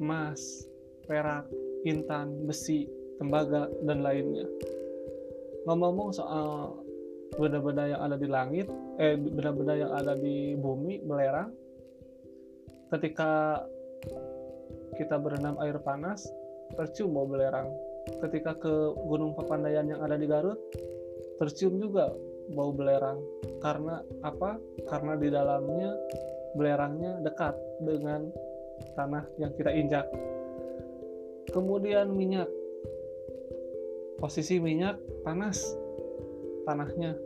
emas, 0.00 0.64
perak, 1.04 1.44
intan, 1.84 2.46
besi, 2.46 2.86
tembaga, 3.18 3.68
dan 3.84 4.00
lainnya. 4.00 4.46
Ngomong-ngomong 5.66 6.14
soal 6.14 6.78
benda-benda 7.34 7.90
yang 7.90 8.00
ada 8.06 8.16
di 8.16 8.28
langit 8.30 8.66
eh 9.02 9.18
benda-benda 9.18 9.74
yang 9.74 9.92
ada 9.92 10.14
di 10.14 10.54
bumi 10.54 11.02
belerang 11.02 11.50
ketika 12.94 13.60
kita 14.94 15.18
berenam 15.18 15.58
air 15.58 15.76
panas 15.82 16.22
tercium 16.78 17.12
bau 17.12 17.26
belerang 17.26 17.66
ketika 18.22 18.54
ke 18.54 18.72
Gunung 19.10 19.34
Papandayan 19.34 19.90
yang 19.90 20.00
ada 20.06 20.14
di 20.14 20.24
Garut 20.30 20.56
tercium 21.42 21.82
juga 21.82 22.14
bau 22.52 22.70
belerang. 22.70 23.18
Karena 23.58 24.02
apa? 24.22 24.60
Karena 24.86 25.18
di 25.18 25.28
dalamnya 25.32 25.90
belerangnya 26.56 27.20
dekat 27.20 27.54
dengan 27.82 28.30
tanah 28.96 29.24
yang 29.40 29.52
kita 29.56 29.70
injak. 29.72 30.06
Kemudian 31.50 32.12
minyak. 32.12 32.48
Posisi 34.16 34.56
minyak 34.56 34.96
panas 35.22 35.60
tanahnya. 36.64 37.16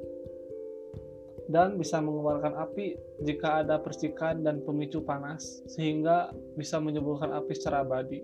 Dan 1.51 1.75
bisa 1.83 1.99
mengeluarkan 1.99 2.55
api 2.63 2.95
jika 3.27 3.67
ada 3.67 3.83
percikan 3.83 4.39
dan 4.47 4.63
pemicu 4.63 5.03
panas 5.03 5.67
sehingga 5.67 6.31
bisa 6.55 6.79
menyembuhkan 6.79 7.35
api 7.35 7.53
secara 7.59 7.83
abadi. 7.83 8.23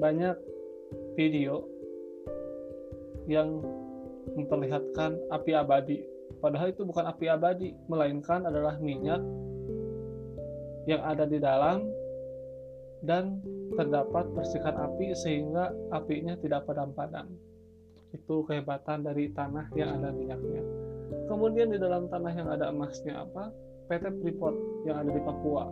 Banyak 0.00 0.36
video 1.12 1.68
yang 3.28 3.60
memperlihatkan 4.34 5.18
api 5.34 5.52
abadi, 5.54 5.98
padahal 6.38 6.70
itu 6.70 6.86
bukan 6.86 7.04
api 7.06 7.26
abadi, 7.30 7.74
melainkan 7.90 8.46
adalah 8.46 8.78
minyak 8.78 9.20
yang 10.86 11.02
ada 11.02 11.26
di 11.26 11.38
dalam 11.38 11.86
dan 13.02 13.42
terdapat 13.74 14.30
percikan 14.34 14.78
api 14.78 15.14
sehingga 15.14 15.70
apinya 15.90 16.38
tidak 16.38 16.66
padam-padam 16.66 17.30
itu 18.12 18.44
kehebatan 18.44 19.02
dari 19.02 19.32
tanah 19.32 19.72
yang 19.72 19.98
ada 19.98 20.12
minyaknya. 20.12 20.62
Kemudian 21.26 21.72
di 21.72 21.78
dalam 21.80 22.12
tanah 22.12 22.32
yang 22.36 22.48
ada 22.52 22.68
emasnya 22.68 23.24
apa? 23.24 23.48
PT 23.88 24.20
Freeport 24.20 24.56
yang 24.84 25.00
ada 25.00 25.10
di 25.10 25.20
Papua. 25.24 25.64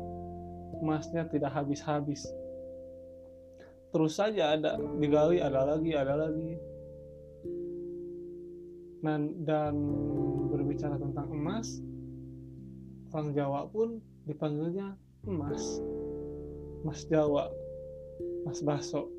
Emasnya 0.81 1.29
tidak 1.29 1.53
habis-habis. 1.53 2.25
Terus 3.93 4.13
saja 4.17 4.57
ada 4.57 4.81
digali 4.97 5.43
ada 5.43 5.75
lagi 5.77 5.93
ada 5.93 6.15
lagi 6.17 6.57
dan, 9.01 9.33
dan 9.49 9.75
berbicara 10.53 11.01
tentang 11.01 11.29
emas 11.33 11.81
orang 13.11 13.35
Jawa 13.35 13.67
pun 13.69 13.99
dipanggilnya 14.29 14.95
emas. 15.27 15.83
Emas 16.85 17.01
Jawa 17.09 17.51
emas 18.45 18.61
baso 18.65 19.13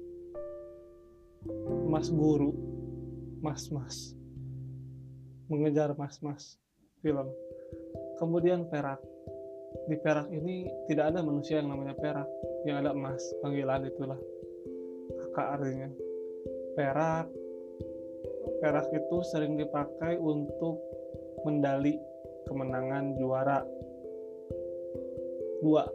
emas 1.86 2.10
guru 2.10 2.54
mas-mas 3.42 4.14
mengejar 5.50 5.92
mas-mas 5.98 6.56
film. 7.02 7.28
Kemudian 8.22 8.70
perak. 8.70 9.02
Di 9.90 9.98
perak 10.00 10.30
ini 10.30 10.70
tidak 10.88 11.12
ada 11.12 11.20
manusia 11.26 11.60
yang 11.60 11.74
namanya 11.74 11.98
perak. 11.98 12.30
Yang 12.64 12.78
ada 12.86 12.92
emas 12.94 13.22
panggilan 13.42 13.84
itulah. 13.90 14.20
Kakak 15.18 15.48
artinya. 15.60 15.90
Perak 16.78 17.28
perak 18.62 18.88
itu 18.94 19.18
sering 19.30 19.58
dipakai 19.58 20.18
untuk 20.18 20.80
mendali 21.46 21.98
kemenangan 22.46 23.18
juara 23.18 23.66
dua 25.62 25.86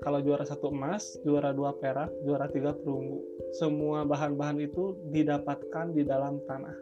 kalau 0.00 0.16
juara 0.24 0.48
satu 0.48 0.72
emas, 0.72 1.20
juara 1.28 1.52
dua 1.52 1.76
perak, 1.76 2.08
juara 2.24 2.48
tiga 2.48 2.72
perunggu. 2.72 3.20
Semua 3.52 4.08
bahan-bahan 4.08 4.56
itu 4.56 4.96
didapatkan 5.12 5.92
di 5.92 6.08
dalam 6.08 6.40
tanah, 6.48 6.72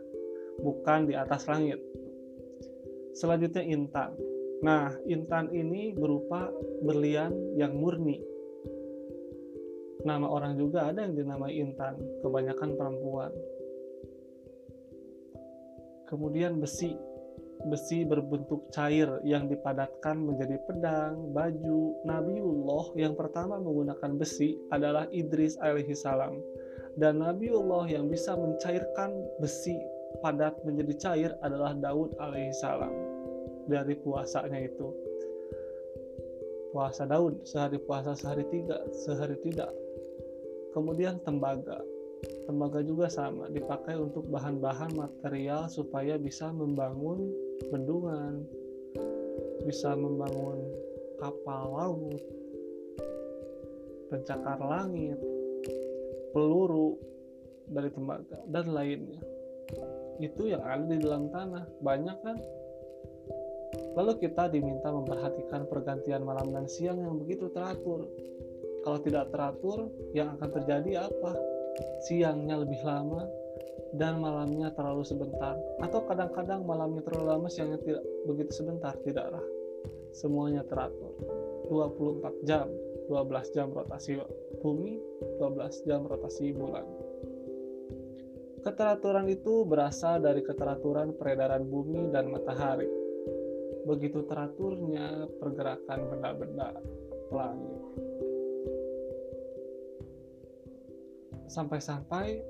bukan 0.63 1.11
di 1.11 1.19
atas 1.19 1.51
langit. 1.51 1.83
Selanjutnya 3.19 3.67
intan. 3.67 4.15
Nah, 4.63 4.95
intan 5.11 5.51
ini 5.51 5.91
berupa 5.99 6.47
berlian 6.87 7.35
yang 7.59 7.75
murni. 7.75 8.23
Nama 10.07 10.27
orang 10.31 10.55
juga 10.55 10.87
ada 10.87 11.03
yang 11.03 11.19
dinamai 11.19 11.59
intan, 11.59 11.99
kebanyakan 12.23 12.79
perempuan. 12.79 13.35
Kemudian 16.09 16.57
besi 16.57 16.97
besi 17.67 18.07
berbentuk 18.07 18.71
cair 18.71 19.11
yang 19.27 19.51
dipadatkan 19.51 20.15
menjadi 20.15 20.57
pedang, 20.65 21.35
baju. 21.35 21.99
Nabiullah 22.07 22.95
yang 22.95 23.19
pertama 23.19 23.59
menggunakan 23.59 24.15
besi 24.15 24.55
adalah 24.71 25.11
Idris 25.11 25.59
alaihi 25.59 25.93
salam. 25.93 26.39
Dan 26.97 27.21
Nabiullah 27.23 27.87
yang 27.91 28.07
bisa 28.07 28.35
mencairkan 28.39 29.15
besi 29.43 29.75
padat 30.23 30.55
menjadi 30.63 30.95
cair 30.97 31.31
adalah 31.43 31.75
Daud 31.75 32.15
alaihi 32.23 32.55
salam. 32.57 32.91
Dari 33.69 33.95
puasanya 34.01 34.65
itu. 34.65 34.89
Puasa 36.73 37.05
Daud 37.05 37.45
sehari 37.45 37.81
puasa 37.81 38.17
sehari 38.17 38.45
tiga, 38.49 38.81
sehari 38.93 39.37
tidak. 39.45 39.73
Kemudian 40.73 41.21
tembaga 41.25 41.81
tembaga 42.49 42.81
juga 42.81 43.13
sama 43.13 43.53
dipakai 43.53 44.01
untuk 44.01 44.25
bahan-bahan 44.33 44.97
material 44.97 45.69
supaya 45.69 46.17
bisa 46.17 46.49
membangun 46.49 47.29
bendungan 47.69 48.49
bisa 49.69 49.93
membangun 49.93 50.57
kapal 51.21 51.77
laut 51.77 52.17
pencakar 54.09 54.57
langit 54.65 55.21
peluru 56.33 56.97
dari 57.69 57.93
tembaga 57.93 58.41
dan 58.49 58.73
lainnya. 58.73 59.21
Itu 60.17 60.49
yang 60.49 60.65
ada 60.65 60.89
di 60.89 60.97
dalam 61.05 61.29
tanah 61.29 61.69
banyak 61.85 62.17
kan? 62.25 62.37
Lalu 63.93 64.25
kita 64.25 64.49
diminta 64.49 64.89
memperhatikan 64.89 65.69
pergantian 65.69 66.25
malam 66.25 66.49
dan 66.49 66.65
siang 66.65 66.97
yang 66.97 67.21
begitu 67.21 67.53
teratur. 67.53 68.09
Kalau 68.87 68.99
tidak 69.05 69.29
teratur 69.29 69.93
yang 70.17 70.33
akan 70.39 70.49
terjadi 70.49 71.05
apa 71.13 71.58
siangnya 72.07 72.61
lebih 72.61 72.81
lama 72.83 73.27
dan 73.97 74.21
malamnya 74.21 74.73
terlalu 74.77 75.05
sebentar. 75.07 75.57
Atau 75.81 76.05
kadang-kadang 76.05 76.67
malamnya 76.67 77.01
terlalu 77.05 77.27
lama 77.33 77.49
siangnya 77.49 77.81
tidak 77.81 78.05
begitu 78.29 78.53
sebentar 78.53 78.95
tidaklah. 79.03 79.45
Semuanya 80.13 80.65
teratur. 80.67 81.15
24 81.69 82.49
jam 82.49 82.65
12 83.13 83.55
jam 83.57 83.69
rotasi 83.69 84.17
bumi 84.65 84.97
12 85.37 85.85
jam 85.85 86.01
rotasi 86.09 86.57
bulan. 86.57 86.85
Keteraturan 88.65 89.29
itu 89.29 89.69
berasal 89.69 90.21
dari 90.25 90.41
keteraturan 90.41 91.15
peredaran 91.17 91.65
bumi 91.65 92.09
dan 92.09 92.33
matahari. 92.33 92.89
Begitu 93.85 94.25
teraturnya 94.29 95.29
pergerakan 95.41 96.01
benda-benda 96.13 96.77
langit 97.33 97.78
sampai-sampai 101.49 102.45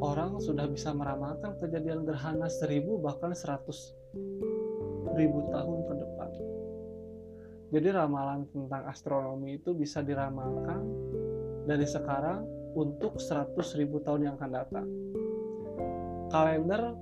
orang 0.00 0.40
sudah 0.40 0.64
bisa 0.66 0.96
meramalkan 0.96 1.54
kejadian 1.60 2.08
gerhana 2.08 2.48
seribu 2.48 2.96
bahkan 2.98 3.36
seratus 3.36 3.92
ribu 5.14 5.46
tahun 5.52 5.78
ke 5.84 5.94
depan. 6.00 6.30
Jadi 7.68 7.88
ramalan 7.92 8.48
tentang 8.48 8.88
astronomi 8.88 9.60
itu 9.60 9.76
bisa 9.76 10.00
diramalkan 10.00 10.80
dari 11.68 11.84
sekarang 11.84 12.48
untuk 12.72 13.20
seratus 13.20 13.76
ribu 13.76 14.00
tahun 14.00 14.32
yang 14.32 14.34
akan 14.40 14.52
datang. 14.52 14.86
Kalender 16.32 16.96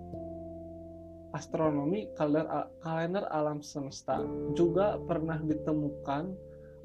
astronomi, 1.30 2.10
kalender, 2.18 2.66
kalender 2.82 3.24
alam 3.30 3.62
semesta 3.62 4.18
juga 4.58 4.98
pernah 5.06 5.38
ditemukan 5.38 6.34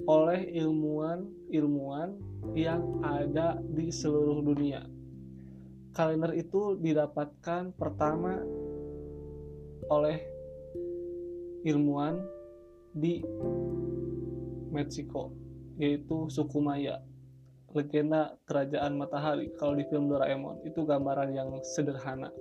oleh 0.05 0.49
ilmuwan-ilmuwan 0.57 2.17
yang 2.57 3.01
ada 3.05 3.61
di 3.61 3.93
seluruh 3.93 4.41
dunia. 4.41 4.85
Kalender 5.91 6.31
itu 6.33 6.79
didapatkan 6.79 7.75
pertama 7.75 8.39
oleh 9.91 10.17
ilmuwan 11.67 12.23
di 12.95 13.21
Meksiko, 14.71 15.35
yaitu 15.75 16.31
suku 16.31 16.63
Maya. 16.63 17.03
Legenda 17.71 18.35
kerajaan 18.47 18.99
matahari 18.99 19.51
kalau 19.55 19.75
di 19.75 19.87
film 19.87 20.11
Doraemon 20.11 20.63
itu 20.67 20.83
gambaran 20.83 21.31
yang 21.31 21.49
sederhana 21.63 22.31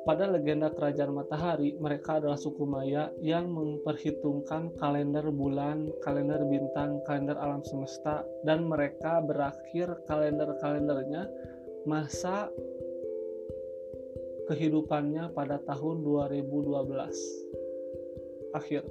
pada 0.00 0.24
legenda 0.24 0.72
kerajaan 0.72 1.12
matahari, 1.12 1.76
mereka 1.76 2.16
adalah 2.16 2.40
suku 2.40 2.64
Maya 2.64 3.12
yang 3.20 3.52
memperhitungkan 3.52 4.72
kalender 4.80 5.28
bulan, 5.28 5.92
kalender 6.00 6.40
bintang, 6.48 7.04
kalender 7.04 7.36
alam 7.36 7.60
semesta, 7.60 8.24
dan 8.48 8.64
mereka 8.64 9.20
berakhir 9.20 10.00
kalender-kalendernya 10.08 11.28
masa 11.84 12.48
kehidupannya 14.48 15.36
pada 15.36 15.60
tahun 15.68 16.00
2012. 16.00 18.56
Akhir. 18.56 18.88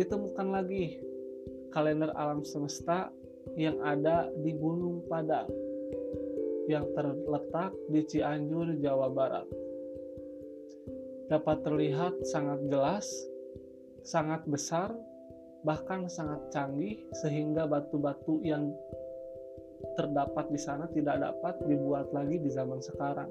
Ditemukan 0.00 0.48
lagi 0.48 0.96
kalender 1.76 2.08
alam 2.16 2.40
semesta 2.40 3.12
yang 3.54 3.78
ada 3.84 4.32
di 4.40 4.56
Gunung 4.56 5.04
Padang 5.06 5.65
yang 6.66 6.86
terletak 6.94 7.72
di 7.90 8.02
Cianjur, 8.06 8.74
Jawa 8.82 9.08
Barat. 9.10 9.46
Dapat 11.26 11.66
terlihat 11.66 12.14
sangat 12.26 12.60
jelas, 12.70 13.06
sangat 14.06 14.46
besar, 14.46 14.94
bahkan 15.66 16.06
sangat 16.06 16.38
canggih 16.54 17.02
sehingga 17.18 17.66
batu-batu 17.66 18.38
yang 18.46 18.70
terdapat 19.98 20.46
di 20.50 20.60
sana 20.60 20.86
tidak 20.94 21.18
dapat 21.22 21.58
dibuat 21.66 22.10
lagi 22.14 22.38
di 22.38 22.50
zaman 22.50 22.78
sekarang. 22.78 23.30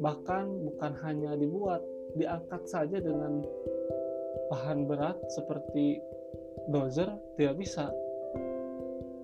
Bahkan 0.00 0.44
bukan 0.72 0.92
hanya 1.04 1.36
dibuat, 1.36 1.84
diangkat 2.16 2.64
saja 2.64 2.96
dengan 3.00 3.44
bahan 4.48 4.88
berat 4.88 5.20
seperti 5.28 6.00
dozer 6.72 7.08
tidak 7.36 7.56
bisa 7.60 7.92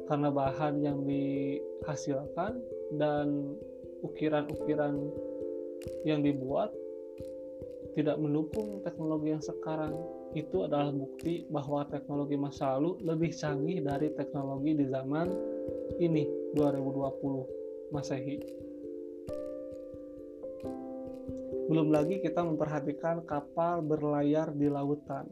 karena 0.05 0.29
bahan 0.29 0.85
yang 0.85 1.01
dihasilkan 1.09 2.61
dan 2.93 3.57
ukiran-ukiran 4.05 5.01
yang 6.05 6.21
dibuat 6.21 6.73
tidak 7.95 8.19
mendukung 8.19 8.83
teknologi 8.83 9.31
yang 9.31 9.45
sekarang 9.45 9.95
itu 10.35 10.67
adalah 10.67 10.91
bukti 10.91 11.47
bahwa 11.47 11.87
teknologi 11.87 12.35
masa 12.35 12.75
lalu 12.75 12.99
lebih 13.07 13.31
canggih 13.31 13.79
dari 13.87 14.11
teknologi 14.19 14.75
di 14.75 14.87
zaman 14.91 15.31
ini 16.03 16.27
2020 16.59 17.95
Masehi. 17.95 18.39
Belum 21.71 21.89
lagi 21.95 22.19
kita 22.19 22.43
memperhatikan 22.43 23.23
kapal 23.25 23.81
berlayar 23.81 24.51
di 24.53 24.67
lautan. 24.67 25.31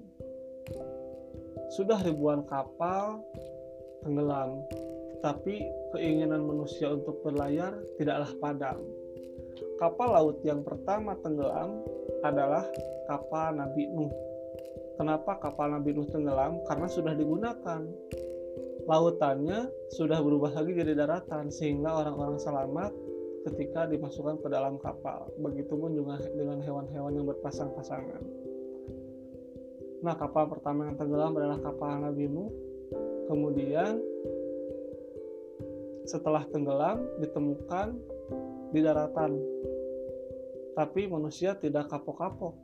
Sudah 1.75 1.99
ribuan 2.01 2.47
kapal 2.47 3.21
tenggelam, 4.07 4.63
tetapi 5.23 5.55
keinginan 5.95 6.43
manusia 6.43 6.91
untuk 6.91 7.23
berlayar 7.23 7.79
tidaklah 7.95 8.27
padam. 8.43 8.83
Kapal 9.79 10.19
laut 10.19 10.43
yang 10.43 10.67
pertama 10.67 11.15
tenggelam 11.23 11.79
adalah 12.27 12.67
kapal 13.07 13.55
Nabi 13.55 13.87
Nuh. 13.95 14.11
Kenapa 14.99 15.39
kapal 15.39 15.79
Nabi 15.79 15.95
Nuh 15.95 16.11
tenggelam? 16.11 16.59
Karena 16.67 16.91
sudah 16.91 17.15
digunakan. 17.15 17.87
Lautannya 18.83 19.71
sudah 19.95 20.19
berubah 20.19 20.59
lagi 20.59 20.75
jadi 20.75 20.99
daratan 20.99 21.55
sehingga 21.55 22.03
orang-orang 22.03 22.43
selamat 22.43 22.91
ketika 23.47 23.87
dimasukkan 23.87 24.43
ke 24.43 24.51
dalam 24.51 24.75
kapal. 24.83 25.31
Begitupun 25.39 25.95
juga 25.95 26.19
dengan 26.35 26.59
hewan-hewan 26.59 27.15
yang 27.15 27.31
berpasang-pasangan. 27.31 28.27
Nah, 30.03 30.19
kapal 30.19 30.51
pertama 30.51 30.91
yang 30.91 30.99
tenggelam 30.99 31.39
adalah 31.39 31.63
kapal 31.63 32.11
Nabi 32.11 32.27
Nuh. 32.27 32.51
Kemudian 33.31 34.12
setelah 36.05 36.43
tenggelam 36.51 37.03
ditemukan 37.23 37.95
di 38.75 38.81
daratan. 38.83 39.39
Tapi 40.73 41.05
manusia 41.07 41.53
tidak 41.55 41.93
kapok-kapok 41.93 42.57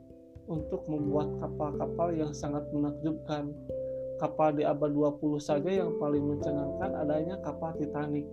untuk 0.49 0.81
membuat 0.89 1.29
kapal-kapal 1.37 2.09
yang 2.11 2.33
sangat 2.33 2.65
menakjubkan. 2.73 3.53
Kapal 4.19 4.51
di 4.51 4.67
abad 4.67 4.91
20 4.91 5.39
saja 5.39 5.71
yang 5.71 5.95
paling 5.95 6.19
mencengangkan 6.19 6.91
adanya 6.91 7.39
kapal 7.39 7.71
Titanic, 7.79 8.27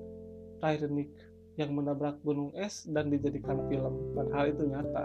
Titanic 0.59 1.15
yang 1.55 1.71
menabrak 1.73 2.19
gunung 2.27 2.51
es 2.59 2.83
dan 2.91 3.07
dijadikan 3.07 3.63
film, 3.71 3.95
padahal 4.19 4.51
itu 4.51 4.67
nyata. 4.67 5.05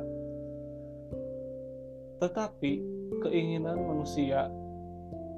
Tetapi 2.18 2.72
keinginan 3.22 3.78
manusia 3.86 4.50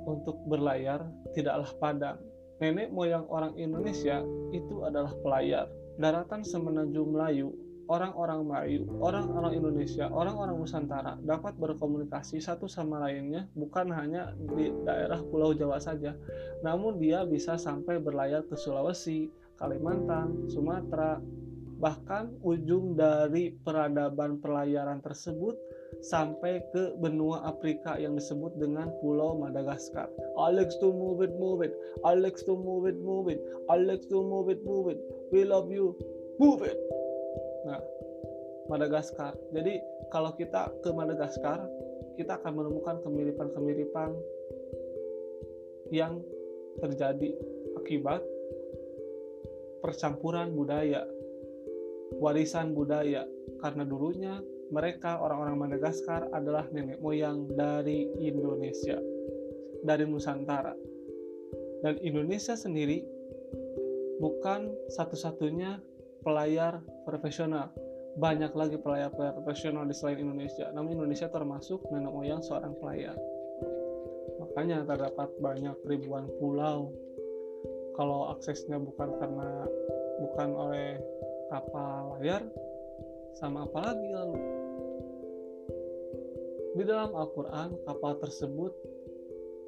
untuk 0.08 0.40
berlayar 0.48 1.04
tidaklah 1.36 1.70
padam. 1.76 2.18
Nenek 2.62 2.94
moyang 2.94 3.26
orang 3.30 3.58
Indonesia 3.58 4.22
itu 4.54 4.86
adalah 4.86 5.14
pelayar. 5.22 5.70
Daratan 5.98 6.42
semenanjung 6.42 7.14
Melayu, 7.14 7.54
orang-orang 7.92 8.42
Melayu, 8.48 8.82
orang-orang 9.04 9.54
Indonesia, 9.60 10.08
orang-orang 10.10 10.56
Nusantara 10.58 11.20
dapat 11.22 11.54
berkomunikasi 11.60 12.40
satu 12.40 12.66
sama 12.66 13.04
lainnya 13.04 13.46
bukan 13.54 13.92
hanya 13.92 14.34
di 14.58 14.72
daerah 14.88 15.20
Pulau 15.22 15.52
Jawa 15.52 15.78
saja, 15.78 16.16
namun 16.64 16.98
dia 16.98 17.28
bisa 17.28 17.60
sampai 17.60 18.00
berlayar 18.00 18.48
ke 18.48 18.56
Sulawesi, 18.56 19.30
Kalimantan, 19.60 20.50
Sumatera, 20.50 21.22
bahkan 21.78 22.32
ujung 22.42 22.96
dari 22.96 23.52
peradaban 23.52 24.40
pelayaran 24.40 25.04
tersebut 25.04 25.60
sampai 26.02 26.64
ke 26.74 26.96
benua 26.98 27.44
Afrika 27.46 28.00
yang 28.00 28.18
disebut 28.18 28.56
dengan 28.58 28.90
Pulau 29.04 29.38
Madagaskar. 29.38 30.10
Alex 30.40 30.80
to 30.82 30.90
move 30.90 31.22
it, 31.22 31.36
move 31.38 31.62
it. 31.62 31.76
Alex 32.08 32.42
to 32.48 32.56
move 32.58 32.90
it, 32.90 32.98
move 32.98 33.30
it. 33.30 33.44
Alex 33.70 34.08
to 34.10 34.24
move 34.24 34.50
it, 34.50 34.64
move 34.66 34.90
it. 34.90 35.00
We 35.30 35.46
love 35.46 35.70
you, 35.70 35.94
move 36.42 36.66
it. 36.66 36.78
Nah, 37.68 37.84
Madagaskar. 38.72 39.36
Jadi 39.52 39.80
kalau 40.10 40.34
kita 40.40 40.72
ke 40.82 40.90
Madagaskar, 40.90 41.64
kita 42.16 42.40
akan 42.42 42.64
menemukan 42.64 43.02
kemiripan-kemiripan 43.02 44.14
yang 45.90 46.22
terjadi 46.80 47.38
akibat 47.78 48.22
percampuran 49.84 50.56
budaya, 50.56 51.04
warisan 52.18 52.72
budaya. 52.72 53.28
Karena 53.60 53.84
dulunya 53.84 54.40
mereka 54.74 55.22
orang-orang 55.22 55.70
Madagaskar 55.70 56.34
adalah 56.34 56.66
nenek 56.74 56.98
moyang 56.98 57.46
dari 57.54 58.10
Indonesia, 58.18 58.98
dari 59.86 60.10
Nusantara. 60.10 60.74
Dan 61.86 62.02
Indonesia 62.02 62.58
sendiri 62.58 63.06
bukan 64.18 64.74
satu-satunya 64.90 65.78
pelayar 66.26 66.82
profesional. 67.06 67.70
Banyak 68.18 68.54
lagi 68.58 68.82
pelayar-pelayar 68.82 69.38
profesional 69.38 69.86
di 69.86 69.94
selain 69.94 70.26
Indonesia. 70.26 70.74
Namun 70.74 70.98
Indonesia 70.98 71.30
termasuk 71.30 71.86
nenek 71.94 72.10
moyang 72.10 72.42
seorang 72.42 72.74
pelayar. 72.82 73.14
Makanya 74.42 74.90
terdapat 74.90 75.30
banyak 75.38 75.78
ribuan 75.86 76.26
pulau. 76.42 76.90
Kalau 77.94 78.34
aksesnya 78.34 78.82
bukan 78.82 79.22
karena 79.22 79.70
bukan 80.18 80.50
oleh 80.58 80.98
kapal 81.54 82.18
layar, 82.18 82.42
sama 83.38 83.66
apa 83.66 83.94
lagi 83.94 84.10
lalu? 84.14 84.63
Di 86.74 86.82
dalam 86.82 87.14
Al-Quran, 87.14 87.86
kapal 87.86 88.18
tersebut 88.18 88.74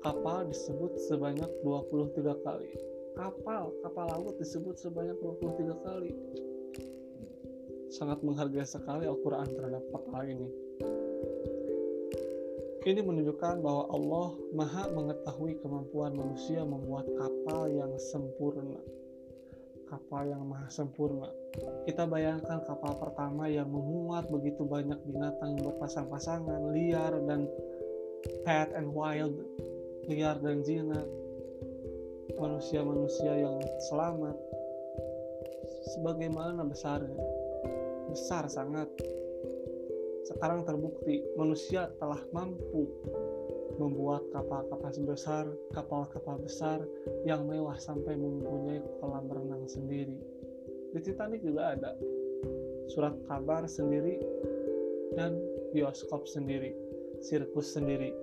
kapal 0.02 0.50
disebut 0.50 0.98
sebanyak 1.06 1.46
23 1.62 2.34
kali. 2.42 2.74
Kapal, 3.14 3.70
kapal 3.86 4.06
laut 4.10 4.42
disebut 4.42 4.74
sebanyak 4.74 5.14
23 5.22 5.86
kali. 5.86 6.18
Sangat 7.94 8.26
menghargai 8.26 8.66
sekali 8.66 9.06
Al-Quran 9.06 9.46
terhadap 9.54 9.86
kapal 9.94 10.26
ini. 10.26 10.50
Ini 12.90 13.02
menunjukkan 13.06 13.62
bahwa 13.62 13.86
Allah 13.94 14.30
Maha 14.58 14.90
mengetahui 14.90 15.62
kemampuan 15.62 16.18
manusia 16.18 16.66
membuat 16.66 17.06
kapal 17.22 17.70
yang 17.70 17.94
sempurna 18.02 18.82
kapal 19.86 20.26
yang 20.26 20.44
maha 20.46 20.68
sempurna. 20.70 21.30
Kita 21.86 22.10
bayangkan 22.10 22.66
kapal 22.66 22.98
pertama 22.98 23.46
yang 23.46 23.70
memuat 23.70 24.28
begitu 24.30 24.66
banyak 24.66 24.98
binatang 25.06 25.62
berpasang-pasangan, 25.62 26.74
liar 26.74 27.14
dan 27.30 27.46
pet 28.44 28.74
and 28.74 28.90
wild, 28.90 29.34
liar 30.10 30.38
dan 30.42 30.66
jinak, 30.66 31.06
manusia-manusia 32.38 33.46
yang 33.46 33.58
selamat. 33.90 34.36
Sebagaimana 35.96 36.66
besarnya, 36.66 37.22
besar 38.10 38.50
sangat. 38.50 38.90
Sekarang 40.26 40.66
terbukti 40.66 41.22
manusia 41.38 41.94
telah 42.02 42.18
mampu 42.34 42.90
membuat 43.76 44.24
kapal-kapal 44.32 44.92
besar, 45.04 45.46
kapal-kapal 45.76 46.40
besar 46.40 46.80
yang 47.28 47.44
mewah 47.44 47.76
sampai 47.76 48.16
mempunyai 48.16 48.80
kolam 49.04 49.28
renang 49.28 49.68
sendiri. 49.68 50.16
Di 50.96 51.00
Titanic 51.04 51.44
juga 51.44 51.76
ada 51.76 51.92
surat 52.88 53.16
kabar 53.28 53.68
sendiri 53.68 54.22
dan 55.20 55.36
bioskop 55.76 56.24
sendiri, 56.24 56.72
sirkus 57.20 57.76
sendiri, 57.76 58.16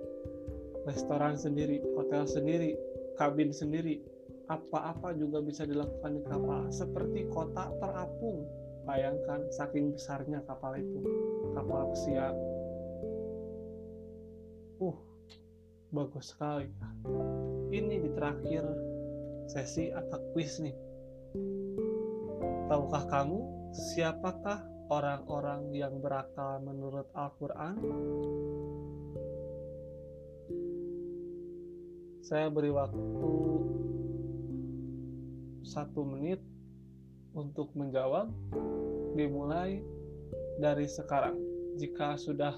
restoran 0.89 1.37
sendiri, 1.37 1.83
hotel 1.93 2.25
sendiri, 2.25 2.73
kabin 3.21 3.53
sendiri, 3.53 4.01
apa-apa 4.49 5.13
juga 5.13 5.39
bisa 5.39 5.69
dilakukan 5.69 6.17
di 6.17 6.21
kapal 6.25 6.61
seperti 6.73 7.29
kota 7.29 7.69
terapung. 7.77 8.49
Bayangkan 8.83 9.47
saking 9.47 9.95
besarnya 9.95 10.43
kapal 10.43 10.75
itu 10.75 10.99
kapal 11.55 11.87
pesiar. 11.93 12.35
Uh 14.83 15.12
bagus 15.93 16.33
sekali. 16.33 16.65
Ini 17.69 18.01
di 18.01 18.09
terakhir 18.17 18.65
sesi 19.45 19.93
atau 19.93 20.17
quiz 20.33 20.57
nih. 20.57 20.73
Tahukah 22.65 23.05
kamu 23.13 23.39
siapakah 23.93 24.65
orang-orang 24.89 25.69
yang 25.69 26.01
berakal 26.01 26.65
menurut 26.65 27.05
Al-Quran? 27.13 27.77
Saya 32.25 32.49
beri 32.49 32.73
waktu 32.73 33.33
satu 35.61 36.01
menit 36.01 36.41
untuk 37.37 37.69
menjawab 37.77 38.33
dimulai 39.13 39.85
dari 40.57 40.89
sekarang. 40.89 41.37
Jika 41.77 42.17
sudah 42.17 42.57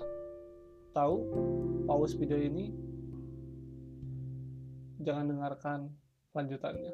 tahu 0.96 1.16
pause 1.84 2.16
video 2.16 2.40
ini, 2.40 2.85
jangan 5.02 5.28
dengarkan 5.28 5.80
lanjutannya, 6.32 6.94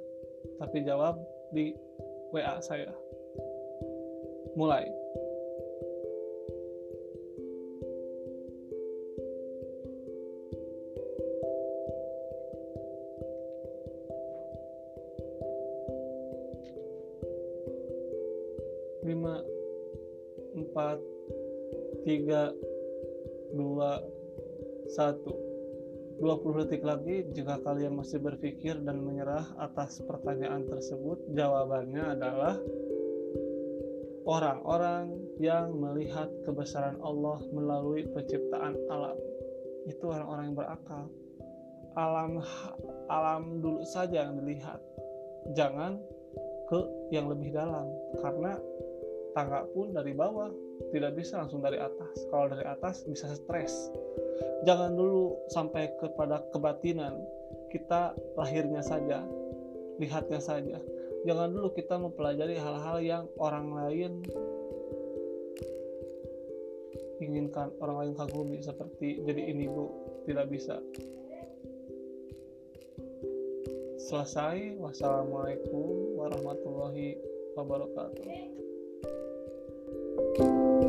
tapi 0.58 0.86
jawab 0.86 1.18
di 1.54 1.76
WA 2.32 2.58
saya. 2.64 2.90
Mulai. 4.56 4.88
lima 19.02 19.44
empat 20.54 21.02
tiga 22.06 22.54
dua 23.58 23.98
satu 24.94 25.51
20 26.22 26.62
detik 26.62 26.86
lagi 26.86 27.26
jika 27.34 27.58
kalian 27.66 27.98
masih 27.98 28.22
berpikir 28.22 28.78
dan 28.86 29.02
menyerah 29.02 29.42
atas 29.58 29.98
pertanyaan 30.06 30.70
tersebut 30.70 31.18
jawabannya 31.34 32.14
adalah 32.14 32.62
orang-orang 34.30 35.18
yang 35.42 35.74
melihat 35.74 36.30
kebesaran 36.46 37.02
Allah 37.02 37.42
melalui 37.50 38.06
penciptaan 38.06 38.78
alam. 38.94 39.18
Itu 39.90 40.14
orang-orang 40.14 40.54
yang 40.54 40.58
berakal. 40.62 41.04
Alam 41.98 42.46
alam 43.10 43.58
dulu 43.58 43.82
saja 43.82 44.30
yang 44.30 44.38
dilihat. 44.38 44.78
Jangan 45.58 45.98
ke 46.70 46.80
yang 47.10 47.34
lebih 47.34 47.50
dalam 47.50 47.90
karena 48.22 48.62
tangga 49.34 49.66
pun 49.74 49.90
dari 49.90 50.14
bawah 50.14 50.54
tidak 50.90 51.14
bisa 51.14 51.46
langsung 51.46 51.62
dari 51.62 51.78
atas. 51.78 52.26
Kalau 52.34 52.50
dari 52.50 52.66
atas 52.66 53.06
bisa 53.06 53.30
stres. 53.38 53.94
Jangan 54.66 54.98
dulu 54.98 55.38
sampai 55.54 55.94
kepada 56.02 56.42
kebatinan. 56.50 57.14
Kita 57.70 58.18
lahirnya 58.36 58.82
saja 58.82 59.22
lihatnya 60.02 60.42
saja. 60.42 60.82
Jangan 61.30 61.54
dulu 61.54 61.78
kita 61.78 62.02
mempelajari 62.02 62.58
hal-hal 62.58 62.98
yang 63.06 63.24
orang 63.38 63.70
lain 63.78 64.26
inginkan 67.22 67.70
orang 67.78 67.98
lain 68.02 68.14
kagumi 68.18 68.58
seperti 68.66 69.22
jadi 69.22 69.54
ini 69.54 69.70
bu 69.70 69.94
tidak 70.26 70.50
bisa. 70.50 70.82
Selesai. 74.02 74.82
Wassalamualaikum 74.82 76.18
warahmatullahi 76.18 77.22
wabarakatuh 77.54 78.26